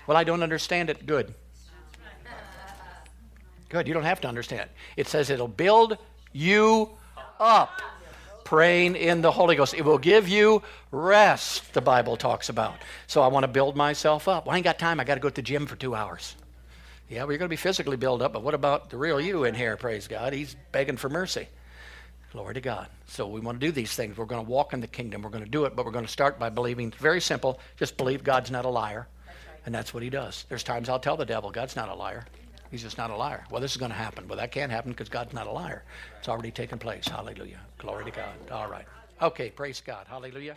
[0.06, 1.06] Well, I don't understand it.
[1.06, 1.34] Good.
[3.68, 3.88] Good.
[3.88, 5.08] You don't have to understand it.
[5.08, 5.98] Says it'll build
[6.32, 6.90] you
[7.40, 7.80] up
[8.46, 9.74] praying in the Holy Ghost.
[9.74, 12.74] It will give you rest, the Bible talks about.
[13.08, 14.46] So I want to build myself up.
[14.46, 15.00] Well, I ain't got time.
[15.00, 16.36] I got to go to the gym for two hours.
[17.08, 19.44] Yeah, well, you're going to be physically built up, but what about the real you
[19.44, 19.76] in here?
[19.76, 20.32] Praise God.
[20.32, 21.48] He's begging for mercy.
[22.32, 22.88] Glory to God.
[23.06, 24.16] So we want to do these things.
[24.16, 25.22] We're going to walk in the kingdom.
[25.22, 26.88] We're going to do it, but we're going to start by believing.
[26.88, 27.60] It's Very simple.
[27.76, 29.08] Just believe God's not a liar.
[29.66, 30.46] And that's what he does.
[30.48, 32.24] There's times I'll tell the devil, God's not a liar.
[32.70, 33.44] He's just not a liar.
[33.50, 34.26] Well, this is going to happen.
[34.28, 35.84] Well, that can't happen because God's not a liar.
[36.18, 37.06] It's already taken place.
[37.06, 37.60] Hallelujah.
[37.78, 38.34] Glory to God.
[38.50, 38.86] All right.
[39.20, 40.06] Okay, praise God.
[40.08, 40.56] Hallelujah.